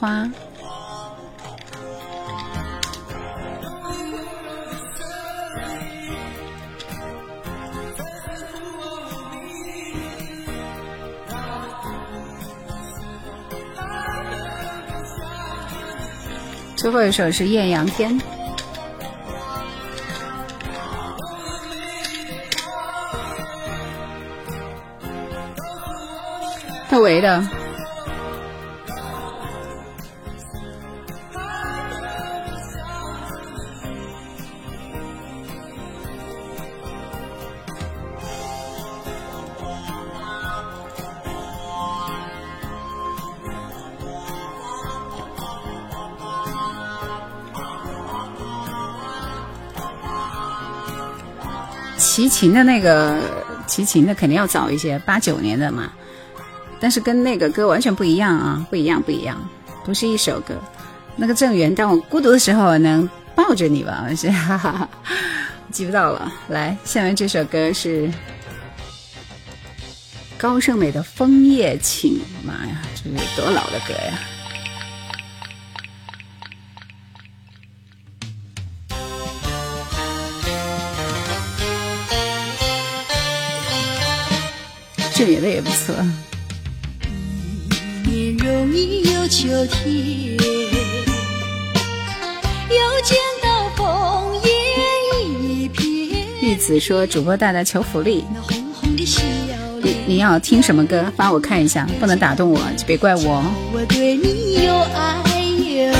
[0.00, 0.26] 花，
[16.76, 18.18] 最后一首是艳阳天，
[26.88, 27.59] 窦唯的。
[52.40, 53.18] 琴的那个
[53.66, 55.92] 齐秦的肯定要早一些，八九年的嘛，
[56.80, 59.36] 但是跟那个歌完全不一样啊，不一样不一样，
[59.84, 60.54] 不是一首歌。
[61.16, 64.88] 那个郑源，当我孤独的时候能抱着你吧，我是哈哈，
[65.70, 66.32] 记不到了。
[66.48, 68.10] 来，下面这首歌是
[70.38, 72.12] 高胜美的《枫叶情》，
[72.42, 74.18] 妈呀，这是多老的歌呀！
[85.20, 85.94] 这里的也不错。
[88.06, 90.34] 年容易有秋天，
[92.70, 94.50] 又见到枫叶
[95.38, 96.26] 一片。
[96.40, 98.24] 玉子说：“主播大大求福利。”
[99.82, 101.12] 你你要听什么歌？
[101.14, 103.44] 发我看一下，不能打动我，就别怪我。
[103.74, 105.92] 我对你有爱又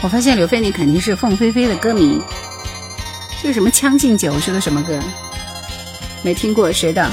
[0.00, 2.20] 我发现刘飞，你肯定是凤飞飞的歌迷。
[3.42, 4.98] 这是什么《将进酒》是个什么歌？
[6.22, 7.10] 没听过，谁的？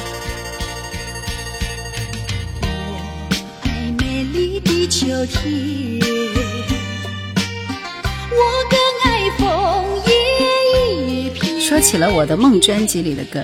[11.59, 13.43] 说起了我的梦专辑里的歌。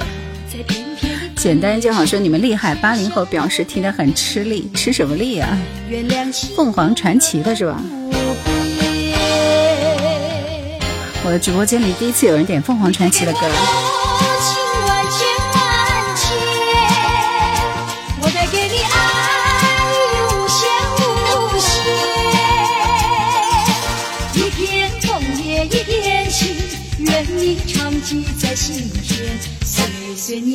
[1.41, 2.75] 简单就好说，你们厉害。
[2.75, 5.57] 八零后表示听得很吃力，吃什么力啊？
[6.55, 7.81] 凤凰传奇的是吧？
[11.25, 13.39] 我的直播间里第一次有人点凤凰传奇的歌。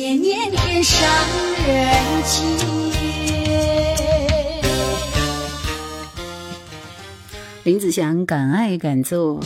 [0.07, 1.05] 年年天上
[1.67, 2.57] 人间。
[7.65, 9.41] 林子祥敢爱敢做，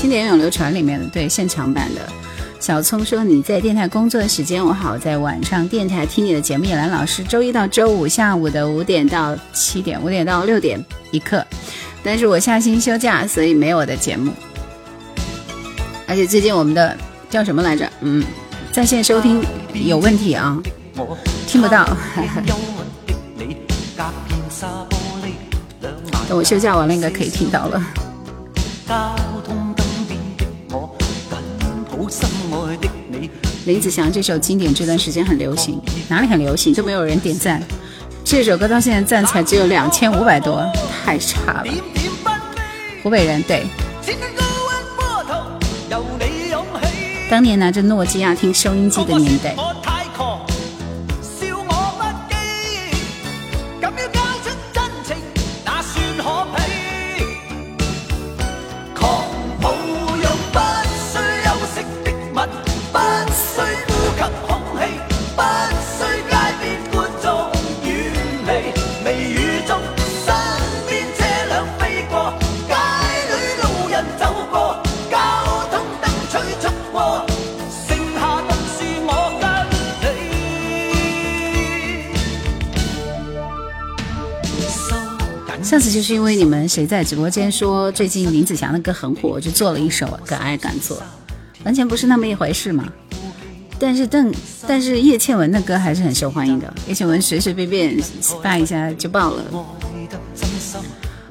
[0.00, 2.00] 经典永流传里面的对现场版的。
[2.58, 6.64] 小聪说你在电台工作的时间，我好在晚上电台听你的节目。
[6.64, 11.46] 叶兰老师周一到周五下午的五点到七点，五点到六点一刻，
[12.02, 14.32] 但是我下星休假，所以没有我的节目。
[16.08, 16.96] 而且最近我们的
[17.28, 17.90] 叫什么来着？
[18.00, 18.24] 嗯，
[18.72, 19.44] 在线收听
[19.74, 20.56] 有问题啊，
[21.46, 21.84] 听不到。
[26.28, 27.82] 等我休假完了，应该可以听到了。
[33.64, 37.60] 林子祥这首经典，这段时间很流行，哪里很流行都没有人点赞。
[38.24, 40.64] 这首歌到现在赞才只有两千五百多，
[41.04, 41.66] 太差了。
[43.02, 43.66] 湖北人对。
[47.28, 49.54] 当年拿着诺基亚听收音机的年代。
[85.86, 90.96] 次就是因为你们谁在直播间说最近林子祥的歌很火，我就做了一首《敢爱敢做》，
[91.64, 92.84] 完全不是那么一回事嘛。
[93.78, 94.34] 但是邓，
[94.66, 96.74] 但是叶倩文的歌还是很受欢迎的。
[96.88, 97.96] 叶倩文随随便便
[98.42, 99.44] 发一下就爆了。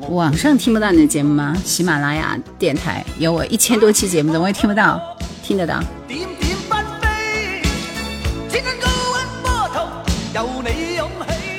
[0.07, 1.53] 网上听不到你的节目吗？
[1.65, 5.01] 喜马拉雅电台有我一千多期节目，怎么会听不到？
[5.43, 5.83] 听得到。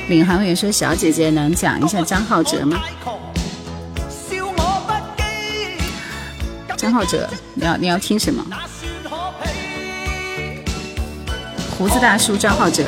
[0.09, 2.81] 领航员说：“小姐姐能讲一下张浩哲吗？”
[6.77, 8.45] 张浩哲，你要你要听什么？
[11.77, 12.85] 胡子大叔张浩哲。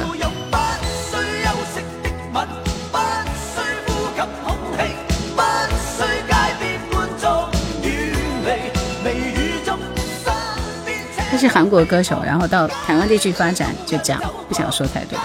[11.30, 15.18] 他是韩国歌手，然后到台湾地区发展，就这样，不想说太多。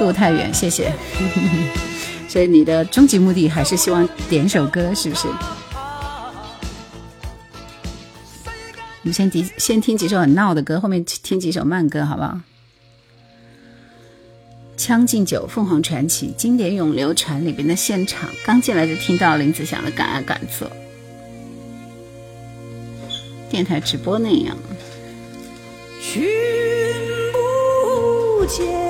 [0.00, 0.92] 路太远，谢谢。
[2.28, 5.28] 所以你的终极目的还是希望点首歌，是不是？
[9.02, 12.38] 我们先听先听几首很闹的歌，后面听几首慢歌，好不好？
[14.82, 20.68] 《将进酒》凤凰传奇经典永流传里边的现场，刚进来就听到林子祥的《敢爱敢做》，
[23.50, 24.56] 电台直播那样。
[26.00, 26.22] 君
[28.38, 28.89] 不见。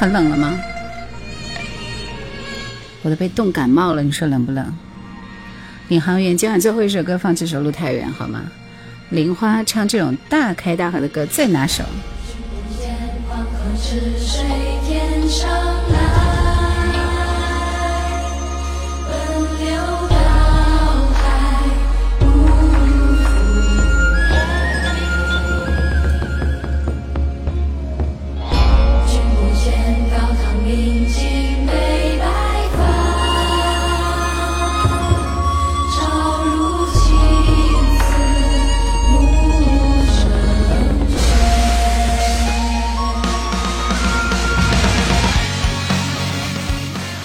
[0.00, 0.58] 很冷了吗？
[3.02, 4.74] 我都被冻感冒了，你说冷不冷？
[5.88, 8.40] 领航员今晚最后一首歌放这首《路太远》好吗？
[9.10, 11.84] 玲花唱这种大开大合的歌最拿手。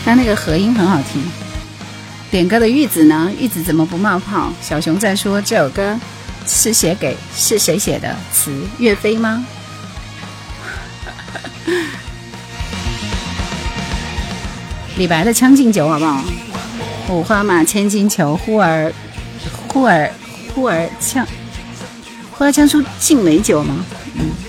[0.05, 1.19] 他那个和音很好听，
[2.29, 3.31] 点歌的玉子呢？
[3.39, 4.53] 玉子怎么不冒泡？
[4.61, 5.99] 小熊在说这首歌
[6.45, 8.55] 是写给是谁写的词？
[8.77, 9.43] 岳飞吗？
[14.95, 16.23] 李白的《将进酒》好不好？
[17.09, 18.93] 五花马，千金裘，呼儿
[19.67, 20.11] 呼儿
[20.53, 21.25] 呼儿将，
[22.31, 23.83] 呼儿将出尽美酒吗？
[24.13, 24.44] 嗯。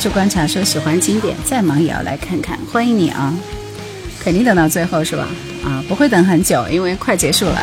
[0.00, 2.58] 处观察，说喜欢经典，再忙也要来看看。
[2.72, 3.36] 欢迎你啊，
[4.18, 5.28] 肯定等到最后是吧？
[5.62, 7.62] 啊，不会等很久，因为快结束了。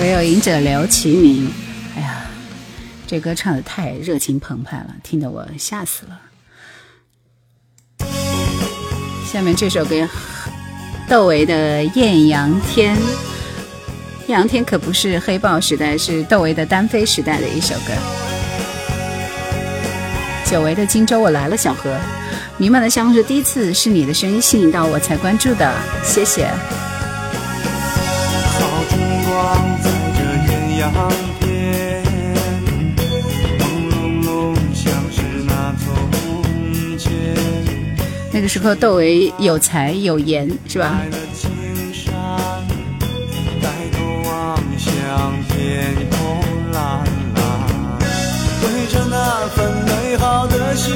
[0.00, 1.52] 唯有饮者留其名。
[1.94, 2.22] 哎呀，
[3.06, 6.18] 这歌唱的太热情澎湃了，听得我吓死了。
[9.30, 9.94] 下面这首歌，
[11.06, 12.96] 窦唯的《艳阳天》。
[14.26, 17.92] 艳阳天可不是黑豹时代，是窦唯的单飞时代的一首歌。
[20.46, 21.94] 久违的荆州我来了，小何。
[22.56, 26.46] 弥漫的香是第一次是你的声音吸引到我才关注的，谢谢。
[28.58, 28.96] 好烛
[29.28, 30.90] 光在这艳阳
[38.38, 41.00] 那个时候窦唯有才有颜，是吧？
[48.62, 50.94] 为着那份美好的心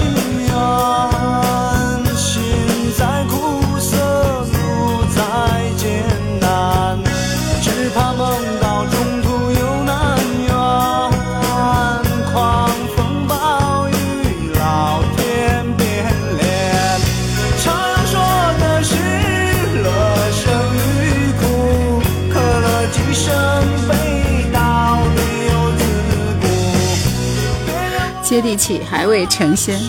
[28.52, 28.56] 顾。
[28.56, 29.80] 接地气，还未成仙。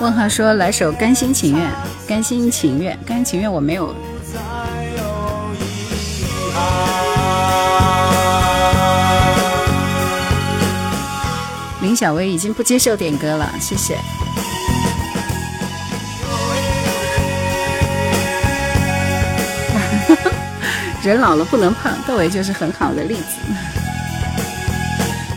[0.00, 1.68] 问号说来首《甘心情愿》，
[2.06, 3.94] 甘心情愿，甘心情愿我没有。
[11.82, 13.98] 林小薇已经不接受点歌了，谢谢。
[21.02, 23.22] 人老了不能胖，窦唯就是很好的例子。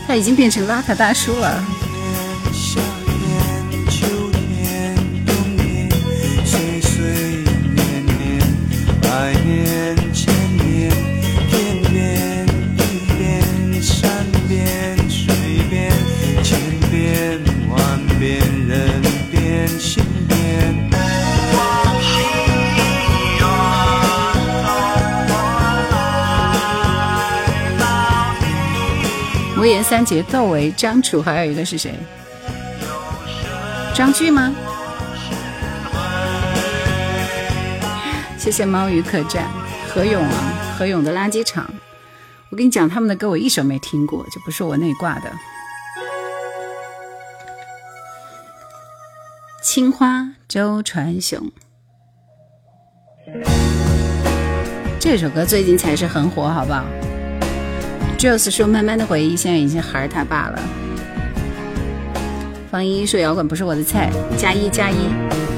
[0.06, 1.64] 他已经变成邋遢大叔了。
[30.12, 31.94] 节奏为，张楚，还有一个是谁？
[33.94, 34.54] 张炬吗？
[38.36, 39.46] 谢谢猫鱼客栈，
[39.88, 41.66] 何勇啊，何勇的垃圾场。
[42.50, 45.32] 我跟你讲，他们的歌我一首没听过，就不是我内挂的。
[49.62, 51.50] 青花，周传雄。
[55.00, 56.84] 这首歌最近才是很火，好不好
[58.22, 60.62] ？Jules 说：“慢慢的回忆，现在已经孩儿他爸了。”
[62.70, 65.51] 方一说：“摇滚不是我的菜。”加一加一。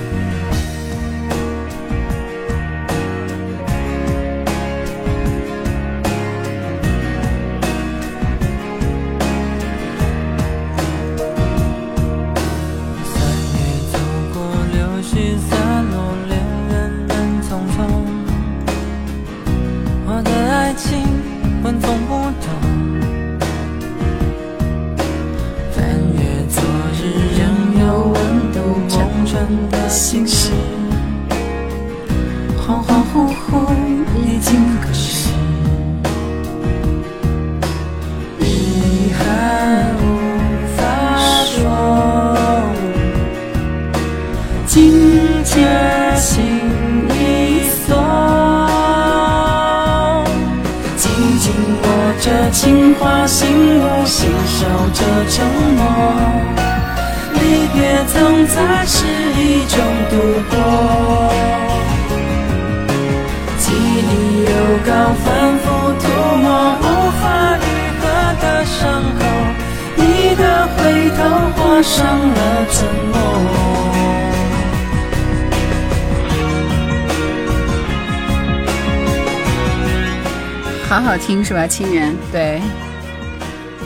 [81.27, 81.67] 听是吧？
[81.67, 82.61] 清源对，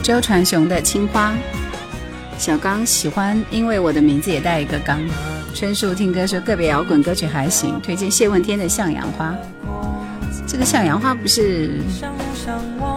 [0.03, 1.31] 周传雄的《青花》，
[2.37, 4.99] 小刚喜欢，因为我的名字也带一个刚。
[5.55, 9.29] 春树听歌说个别摇滚歌曲还行，推荐谢问天的《向阳花》。
[10.45, 11.79] 这个向阳花不是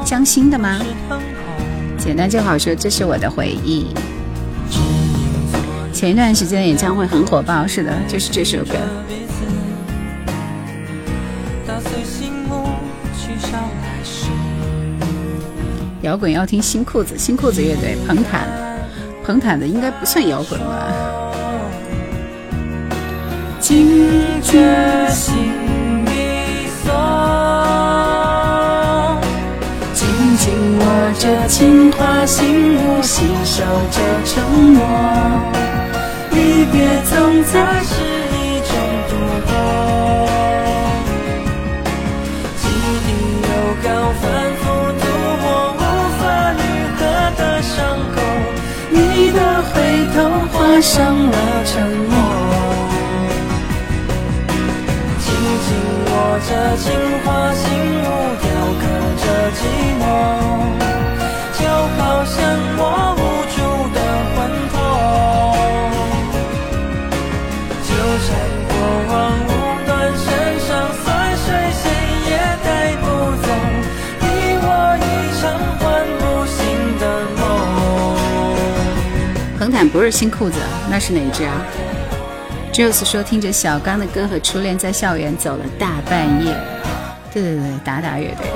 [0.05, 0.81] 江心的吗？
[1.97, 3.95] 简单就好说，这是我的回忆。
[5.93, 8.75] 前一段时间演唱会很火爆，是的，就是这首歌。
[16.03, 18.49] 摇滚要听新裤子，新裤子乐队，彭坦，
[19.25, 20.93] 彭坦的应该不算摇滚吧。
[23.61, 24.11] 紧
[24.43, 25.33] 着心
[26.05, 26.93] 里锁，
[29.95, 30.05] 紧
[30.39, 30.85] 紧握
[31.21, 33.63] 着情话，心如细守
[33.93, 34.83] 着承诺，
[36.33, 37.95] 离别总在是
[38.35, 38.75] 一种
[39.09, 39.15] 度
[39.47, 39.53] 过。
[42.57, 42.67] 记
[43.07, 43.09] 忆
[43.41, 43.49] 又
[43.85, 43.89] 高
[44.21, 44.27] 反
[48.93, 49.39] 你的
[49.73, 49.73] 回
[50.15, 50.17] 头
[50.53, 50.97] 画上
[51.31, 51.73] 了沉
[52.11, 52.15] 默，
[55.19, 55.27] 紧
[55.67, 55.69] 紧。
[56.15, 56.85] 握着情
[57.25, 57.63] 话，心
[58.03, 58.05] 如
[58.43, 58.45] 雕
[58.81, 58.83] 刻
[59.23, 59.25] 着
[59.57, 59.61] 寂
[59.99, 60.03] 寞，
[61.59, 61.61] 就
[61.97, 62.35] 好像
[62.77, 62.81] 我
[63.17, 63.19] 无
[63.55, 63.57] 助
[63.95, 63.99] 的
[64.35, 64.37] 魂
[64.71, 64.75] 魄，
[67.89, 67.91] 纠
[68.27, 68.29] 缠
[68.69, 68.71] 过
[69.09, 69.11] 往
[79.93, 80.57] 不是新裤子，
[80.91, 81.53] 那是哪只啊？
[82.73, 86.57] 就是说，听着小刚的歌和初恋在校园走了大半夜。
[87.31, 88.47] 对对对，达达乐队。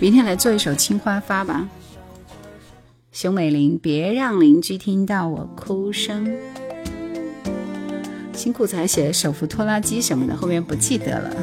[0.00, 1.68] 明天来做一首《青花发》吧。
[3.20, 6.38] 熊美玲，别让邻居听到我哭声。
[8.32, 11.36] 新裤子还写手扶拖拉机什么的，后面不记得了。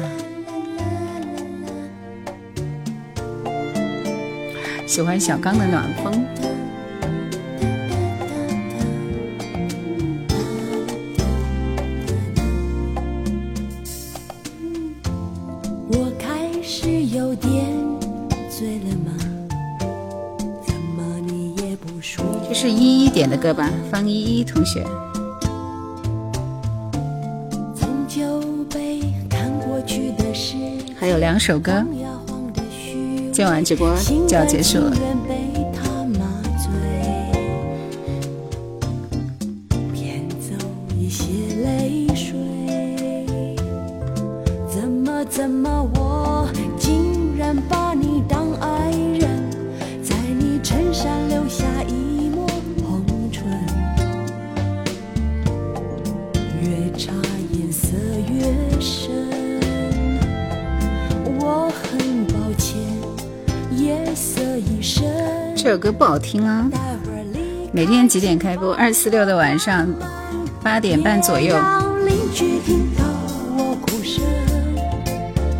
[4.86, 6.24] 喜欢小刚的暖风。
[23.46, 24.84] 歌吧，方依依同学。
[30.98, 31.84] 还有两首歌，
[33.32, 33.94] 今晚直播
[34.26, 34.92] 就要结束了。
[66.26, 66.68] 听啊，
[67.70, 69.86] 每天几点开播二四六的晚上
[70.60, 71.54] 八点半左右。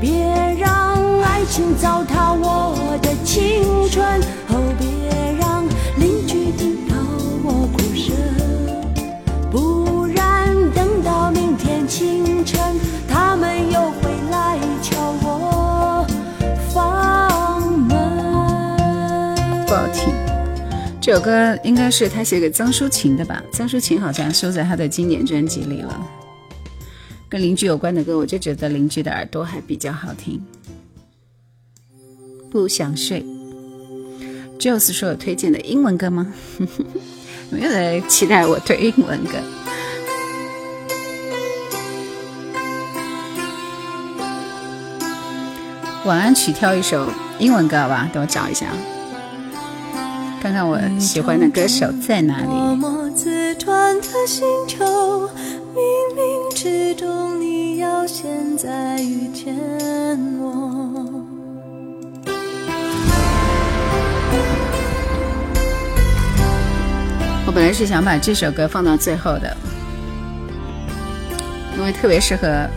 [0.00, 0.10] 别
[0.58, 4.04] 让爱情糟蹋我的青春，
[4.48, 4.88] 哦，别
[5.38, 5.64] 让
[6.00, 6.96] 邻居听到
[7.44, 8.12] 我哭声。
[9.52, 12.58] 不然等到明天清晨，
[13.08, 16.04] 他们又会来敲我
[16.74, 17.96] 房门。
[19.64, 20.25] 不好听。
[21.06, 23.40] 这首歌应该是他写给曾淑琴的吧？
[23.52, 26.04] 曾淑琴好像收在他的经典专辑里了。
[27.28, 30.44] 跟邻居有关的歌，我就觉得邻居的耳朵还比较好听。
[32.50, 33.24] 不想睡。
[34.58, 36.34] 就是说有推荐的英文歌吗？
[37.50, 39.34] 没有人期待我推英文歌。
[46.04, 47.08] 晚安曲挑一首
[47.38, 48.10] 英文歌好吧？
[48.12, 48.66] 等我找一下。
[50.46, 52.46] 看看我喜欢的歌手在哪里。
[67.44, 69.56] 我本来是想把这首歌放到最后的，
[71.76, 72.68] 因为特别适合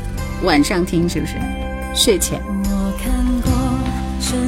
[0.42, 1.34] 晚上听，是不是？
[1.94, 2.42] 睡前。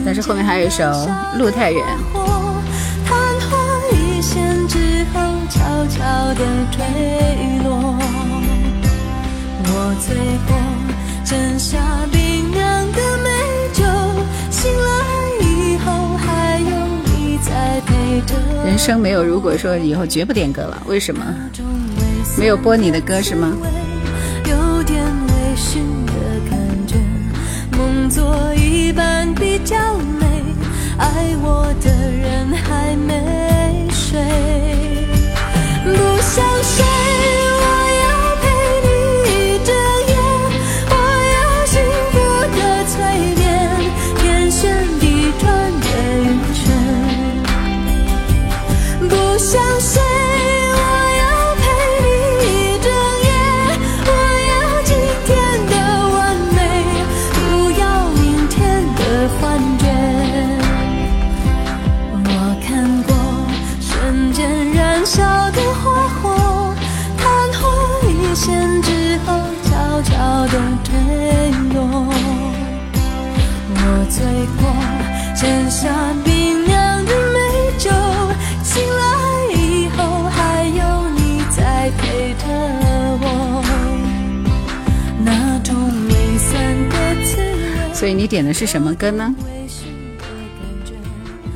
[0.03, 0.83] 但是后面还有一首
[1.37, 1.85] 《路太远》。
[5.49, 5.99] 悄悄
[6.35, 6.79] 地坠
[7.63, 7.97] 落，
[9.65, 10.15] 我最
[10.45, 10.49] 后
[11.25, 11.77] 斟下
[12.11, 13.29] 冰凉的美
[13.73, 13.83] 酒，
[14.49, 14.89] 醒来
[15.41, 16.69] 以后还有
[17.05, 18.35] 你在陪着。
[18.63, 21.25] 人生没有如果说以后绝不点歌了，为什么？
[22.37, 23.51] 没有播你的歌是吗？
[24.45, 26.13] 有点微醺的
[26.49, 26.95] 感觉，
[27.77, 30.25] 梦做一半比较美，
[30.97, 34.17] 爱我的人还没不
[36.21, 36.85] 想睡，
[88.31, 89.35] 点的是什么歌呢？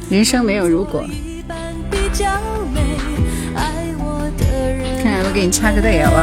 [0.09, 1.05] 人生没有如果。
[5.01, 6.21] 看来我给你插个队好不好？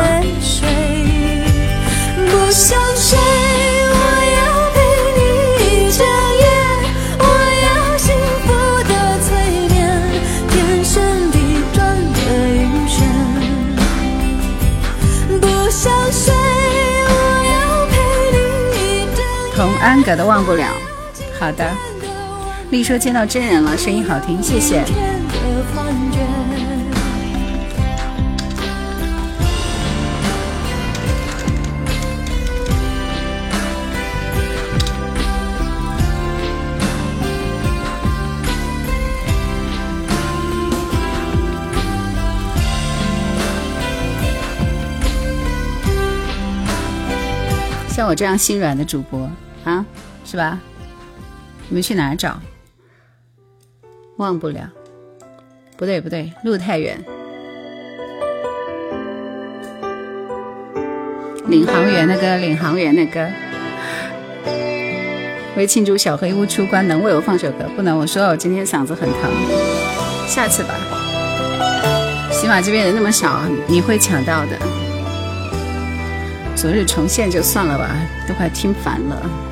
[19.55, 20.67] 童安格的忘不了，
[21.39, 21.71] 好的。
[22.71, 24.83] 丽说见到真人了，声音好听，谢谢。
[47.95, 49.22] 像我这样心软的主播，
[50.33, 50.59] 是吧？
[51.69, 52.41] 你们去哪儿找？
[54.17, 54.67] 忘不了，
[55.77, 56.99] 不对不对，路太远。
[61.49, 63.29] 领航员的歌，领航员的歌。
[65.55, 67.67] 为庆祝小黑屋出关，能为我放首歌？
[67.77, 69.31] 不能，我说我今天嗓子很疼，
[70.27, 70.71] 下次吧。
[72.31, 74.59] 起码这边人那么少，你会抢到的。
[76.57, 77.91] 昨日重现就算了吧，
[78.27, 79.52] 都快听烦了。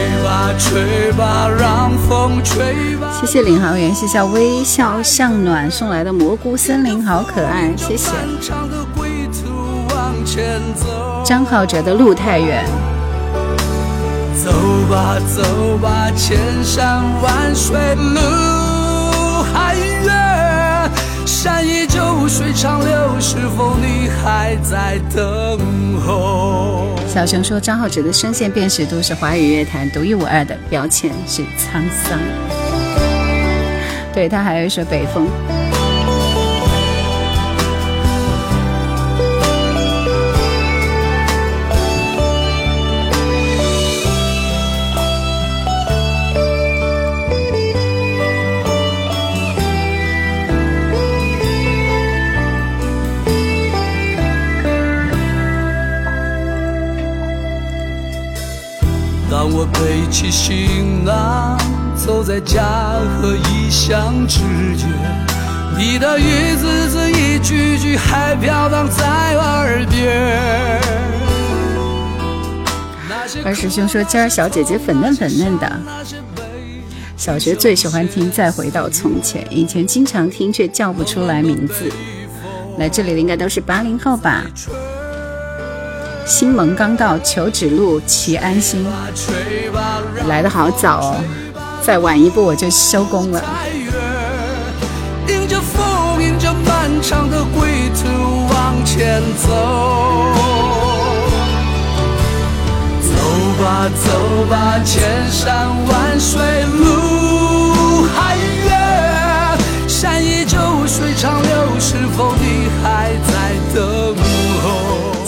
[0.41, 3.07] 吧吹吧，让风吹吧。
[3.19, 8.09] 谢谢领航员，谢谢微笑向暖送来的蘑菇森林，好可爱，谢谢。
[11.23, 12.65] 张浩哲的路太远，
[14.43, 14.51] 走
[14.89, 15.43] 吧走
[15.77, 18.19] 吧，千山万水路
[19.53, 20.91] 还远，
[21.27, 22.01] 山依旧。
[22.27, 25.59] 水长流，是否你还在等
[26.05, 26.87] 候？
[27.13, 32.17] 小熊说：“张浩哲的声线辨识度是华语乐坛独一无二的，标签是沧桑。”
[34.15, 35.27] 对他还有一首《北风》。
[59.65, 61.57] 背起行囊，
[61.95, 62.63] 走在家
[63.21, 64.39] 和异乡之
[64.75, 64.87] 间，
[65.77, 69.05] 你的一字字一句句还飘荡在
[69.35, 70.79] 耳边。
[73.45, 75.79] 二师兄说：“今儿小姐姐粉嫩粉嫩的，
[77.15, 81.89] 小学最喜欢听《再回到从前》，以前经常听却叫不出来名字。
[82.77, 84.43] 来这里的应该都是八零后吧。”
[86.31, 88.85] 新盟刚到，求指路，齐安心。
[90.29, 91.15] 来的好早哦，
[91.83, 93.43] 再晚一步我就收工了。
[95.27, 99.49] 迎着风，迎着漫长的归途往前走。
[103.03, 103.11] 走
[103.61, 106.41] 吧，走吧，千山万水
[106.79, 114.00] 路还远，山依旧，水长流，是否你还在等？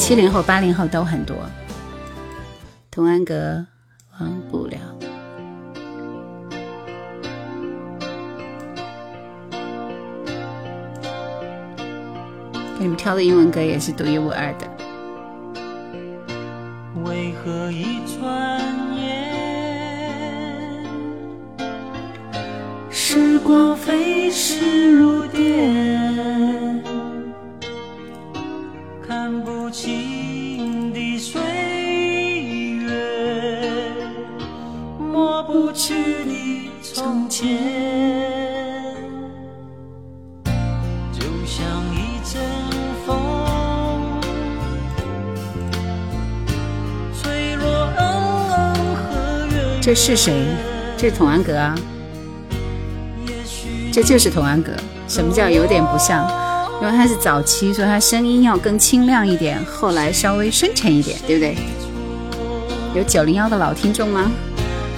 [0.04, 1.38] 七零后、八零后都很多，
[2.92, 3.66] 童安格
[4.20, 4.78] 忘不了。
[12.78, 14.68] 给你们挑的英文歌也是独一无二的。
[17.06, 18.62] 为何一转
[18.98, 19.32] 眼，
[22.92, 26.63] 时光飞逝如电，
[29.06, 31.42] 看不清的岁
[32.78, 33.92] 月，
[34.98, 37.84] 抹不去的从前。
[49.82, 50.46] 这是谁？
[50.96, 51.76] 这是童安格啊！
[53.92, 54.72] 这就是童安格。
[55.10, 56.26] 什么叫有点不像？
[56.84, 61.56] 因为他是早期，所以他声音要更清亮一点，后来稍微深沉一点，对不对？
[62.94, 64.30] 有九零幺的老听众吗？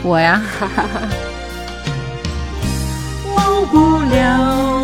[0.01, 1.01] 我呀，哈哈哈。
[3.35, 4.74] 忘不了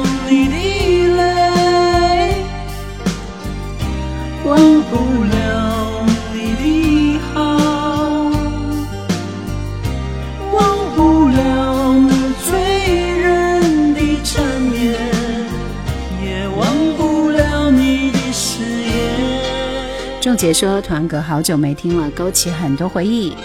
[20.31, 23.35] 仲杰说：“团哥好久没听了，勾起很多回忆。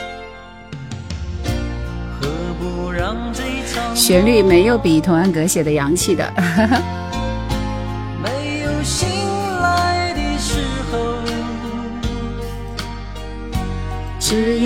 [3.92, 6.32] 旋律没有比童安格写的洋气的。
[14.20, 14.65] 只有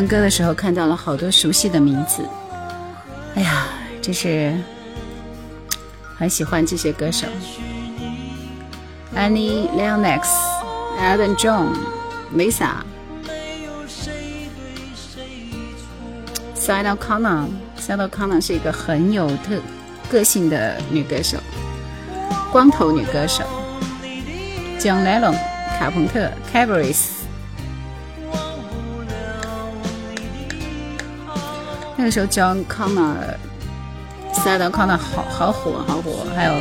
[0.00, 2.26] 文歌的时候，看到了好多熟悉的名字。
[3.34, 3.66] 哎呀，
[4.00, 4.50] 真是
[6.16, 7.26] 很喜欢这些歌手
[9.14, 10.22] ：Annie Lennox、
[10.98, 11.66] Elton John、
[12.34, 12.76] Lisa、
[16.56, 17.48] Sarah Connor。
[17.78, 19.60] Sarah Connor 是一个很有特
[20.10, 21.36] 个性的女歌手，
[22.50, 23.44] 光头女歌手。
[24.78, 25.36] John Lennon、
[25.78, 26.99] 卡朋特、Cabaret。
[32.00, 33.36] 那个时候，John Connor、
[34.32, 36.52] Sarah Connor 好好火，好火，还有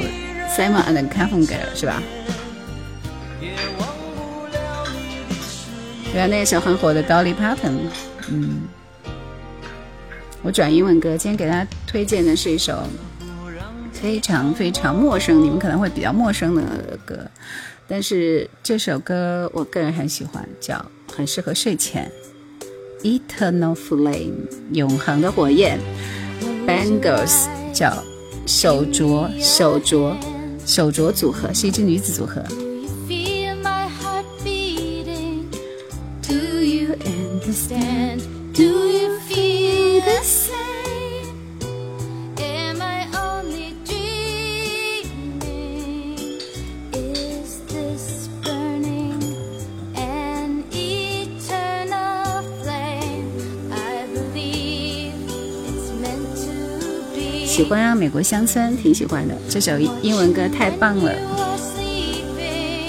[0.50, 2.04] Simon and Garfunkel 是吧？
[6.12, 7.78] 对啊，那首很火的 Dolly Parton，
[8.30, 8.64] 嗯，
[10.44, 12.84] 我转英文歌，今天给大家推荐的是一首
[13.94, 16.64] 非常非常陌生，你们可能会比较陌生的
[17.06, 17.18] 歌，
[17.88, 20.86] 但是这首歌我个人很喜欢，叫
[21.16, 22.12] 很适合睡前。
[23.04, 25.80] Eternal Flame，永恒的火焰。
[26.68, 28.04] Bangles 叫
[28.46, 30.14] 手镯，手镯，
[30.66, 32.44] 手镯组合是一支女子组合。
[57.60, 59.36] 喜欢啊，美国乡村挺喜欢的。
[59.50, 61.14] 这首英文歌太棒了，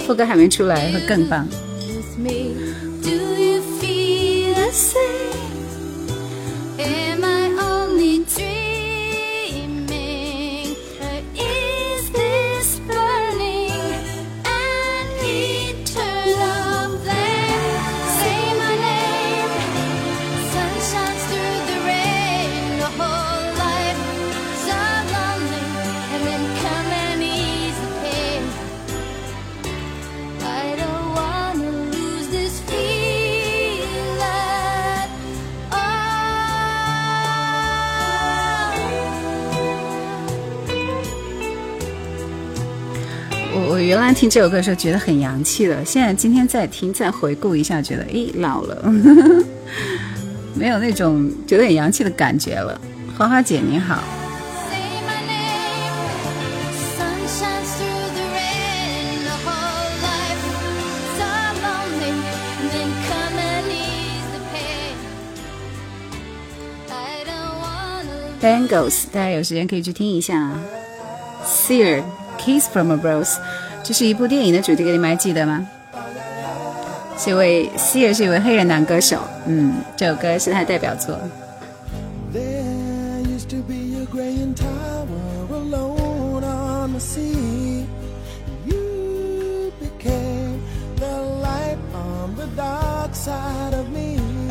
[0.07, 1.45] 副歌还没出来会更棒。
[44.21, 48.93] 听这首歌的时候觉得很洋气的，现在今天再听再回顾一下，觉得诶老了，
[50.55, 52.79] 没有那种觉得很洋气的感觉了。
[53.17, 54.05] 花花姐你好。
[68.43, 70.53] Bangles，大家有时间可以去听一下。
[71.43, 72.03] Sear
[72.39, 73.37] Kiss from a Rose，
[73.91, 75.67] 这是一部电影的主题歌，你们还记得吗？
[77.19, 81.19] 这位 Sear 是一位黑人男歌手，嗯，这首歌是他的代表作。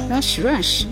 [0.10, 0.86] Rush Rush。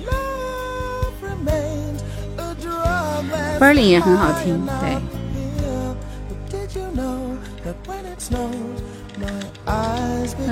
[3.60, 5.06] Berlin 也很好听，对。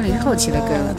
[0.07, 0.95] 也是后期的歌了。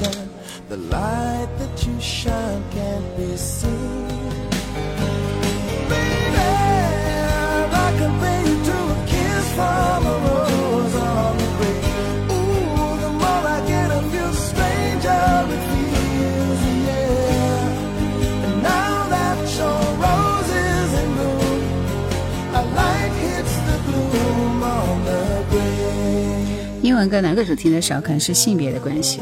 [27.06, 28.00] 英文歌哪个歌手听得少？
[28.00, 29.20] 可能是性别的关系。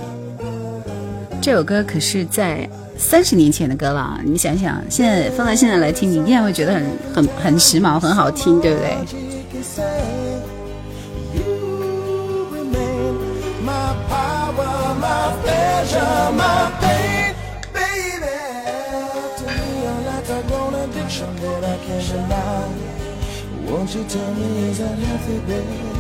[1.43, 2.67] 这首歌可是在
[2.97, 9.21] 三十年前的歌了，你想想，现在放在现在来听，你依然会觉得很很很时髦，很好听，对不对？Did
[25.59, 25.94] you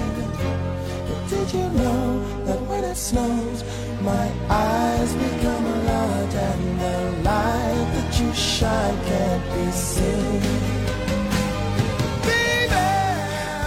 [1.53, 3.63] know that when it snows,
[4.01, 10.41] my eyes become a lot and the light that you shine can't be seen?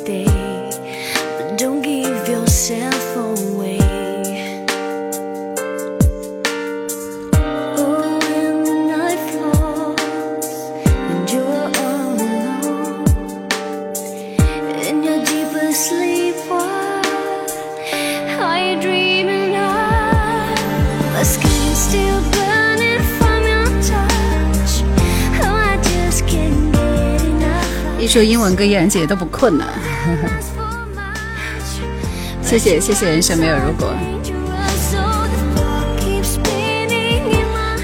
[28.13, 29.67] 说英文歌，依然姐都不困了。
[32.45, 33.95] 谢谢谢谢，人生没有如果。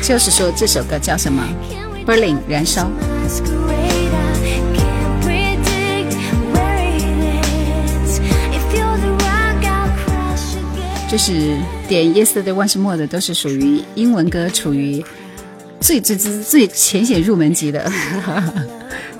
[0.02, 1.42] 就是说这首歌叫什么
[2.06, 2.90] ？Berlin 燃烧。
[11.10, 11.56] 就是
[11.88, 15.02] 点 Yesterday Once More 的，都是属于英文歌，处于
[15.80, 17.90] 最最最最浅显入门级的。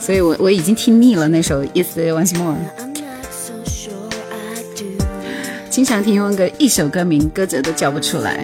[0.09, 2.55] 所以我我已经听腻了那首《Yesterday Once More》，
[5.69, 8.43] 经常听英文歌，一首歌名歌者都叫不出来。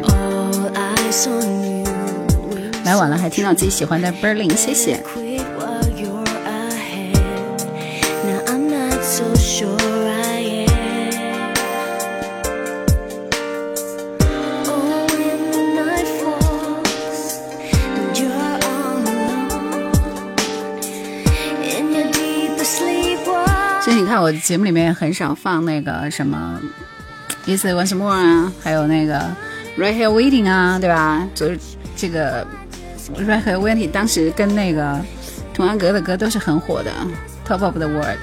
[2.85, 5.03] 来晚了还听到自己喜欢的 Berlin，谢谢。
[24.25, 26.59] 我节目里面很少放那个什么
[27.45, 29.21] ，Is it once more 啊，还有那个
[29.77, 31.29] Right here waiting 啊，对吧？
[31.35, 31.59] 就是
[31.95, 32.43] 这个
[33.19, 34.99] Right here waiting，当时跟那个
[35.53, 36.91] 童安格的歌都是很火的
[37.47, 38.17] ，Top of the World。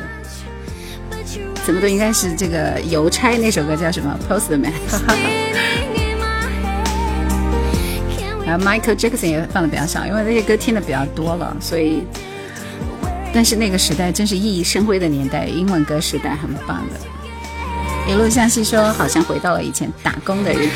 [1.64, 4.72] 怎么都应该是这个邮差那首歌叫什么 Postman。
[8.44, 12.02] 然后 Michael Jackson 也放的比较少，因为那些歌听的比较多了，所以。
[13.34, 17.00] 但是那个时代真是熠熠生辉的年代，英文歌时代很棒的。
[18.08, 20.72] 一路向西说，好像回到了以前打工的日子。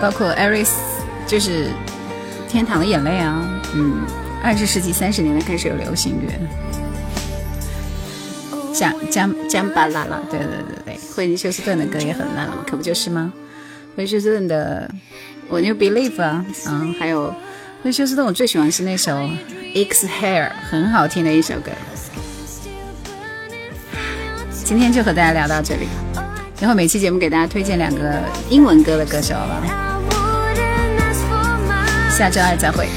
[0.00, 0.70] 包括 Aris，
[1.26, 1.66] 就是
[2.48, 3.44] 《天堂的眼泪》啊，
[3.74, 4.19] 嗯。
[4.42, 6.32] 二十世纪三十年代开始有流行乐，
[8.72, 13.32] 江江江巴啦啦，对对对对，惠尼休斯顿的歌也很烂了，可不就是吗？
[13.96, 14.90] 惠妮休斯顿的
[15.48, 17.28] 《我 New Believe》啊，嗯，还有
[17.82, 19.12] 惠妮休斯顿，我最喜欢是那首
[19.74, 21.70] 《X Hair》，很好听的一首歌。
[24.64, 25.86] 今天就和大家聊到这里，
[26.60, 29.62] 然后每期节目给大家推荐两个英文歌的歌手了。
[32.10, 32.88] 下周二再会。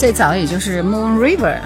[0.00, 1.60] 最早也就是 Moon River。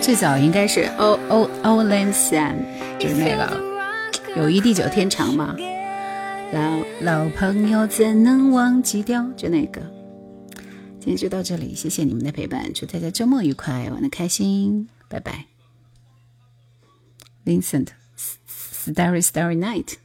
[0.00, 2.54] 最早应该是 O O Oland San，。
[3.00, 3.60] 就是那个
[4.36, 5.56] 友谊地久天长嘛，
[6.52, 6.60] 老
[7.00, 9.26] 老朋友怎能忘记掉？
[9.36, 9.80] 就那个，
[11.04, 15.44] 今天就到这里，谢谢你们的陪伴，祝大家周末愉快，玩的开心，拜拜。
[17.44, 19.96] Vincent，Starry Starry Night。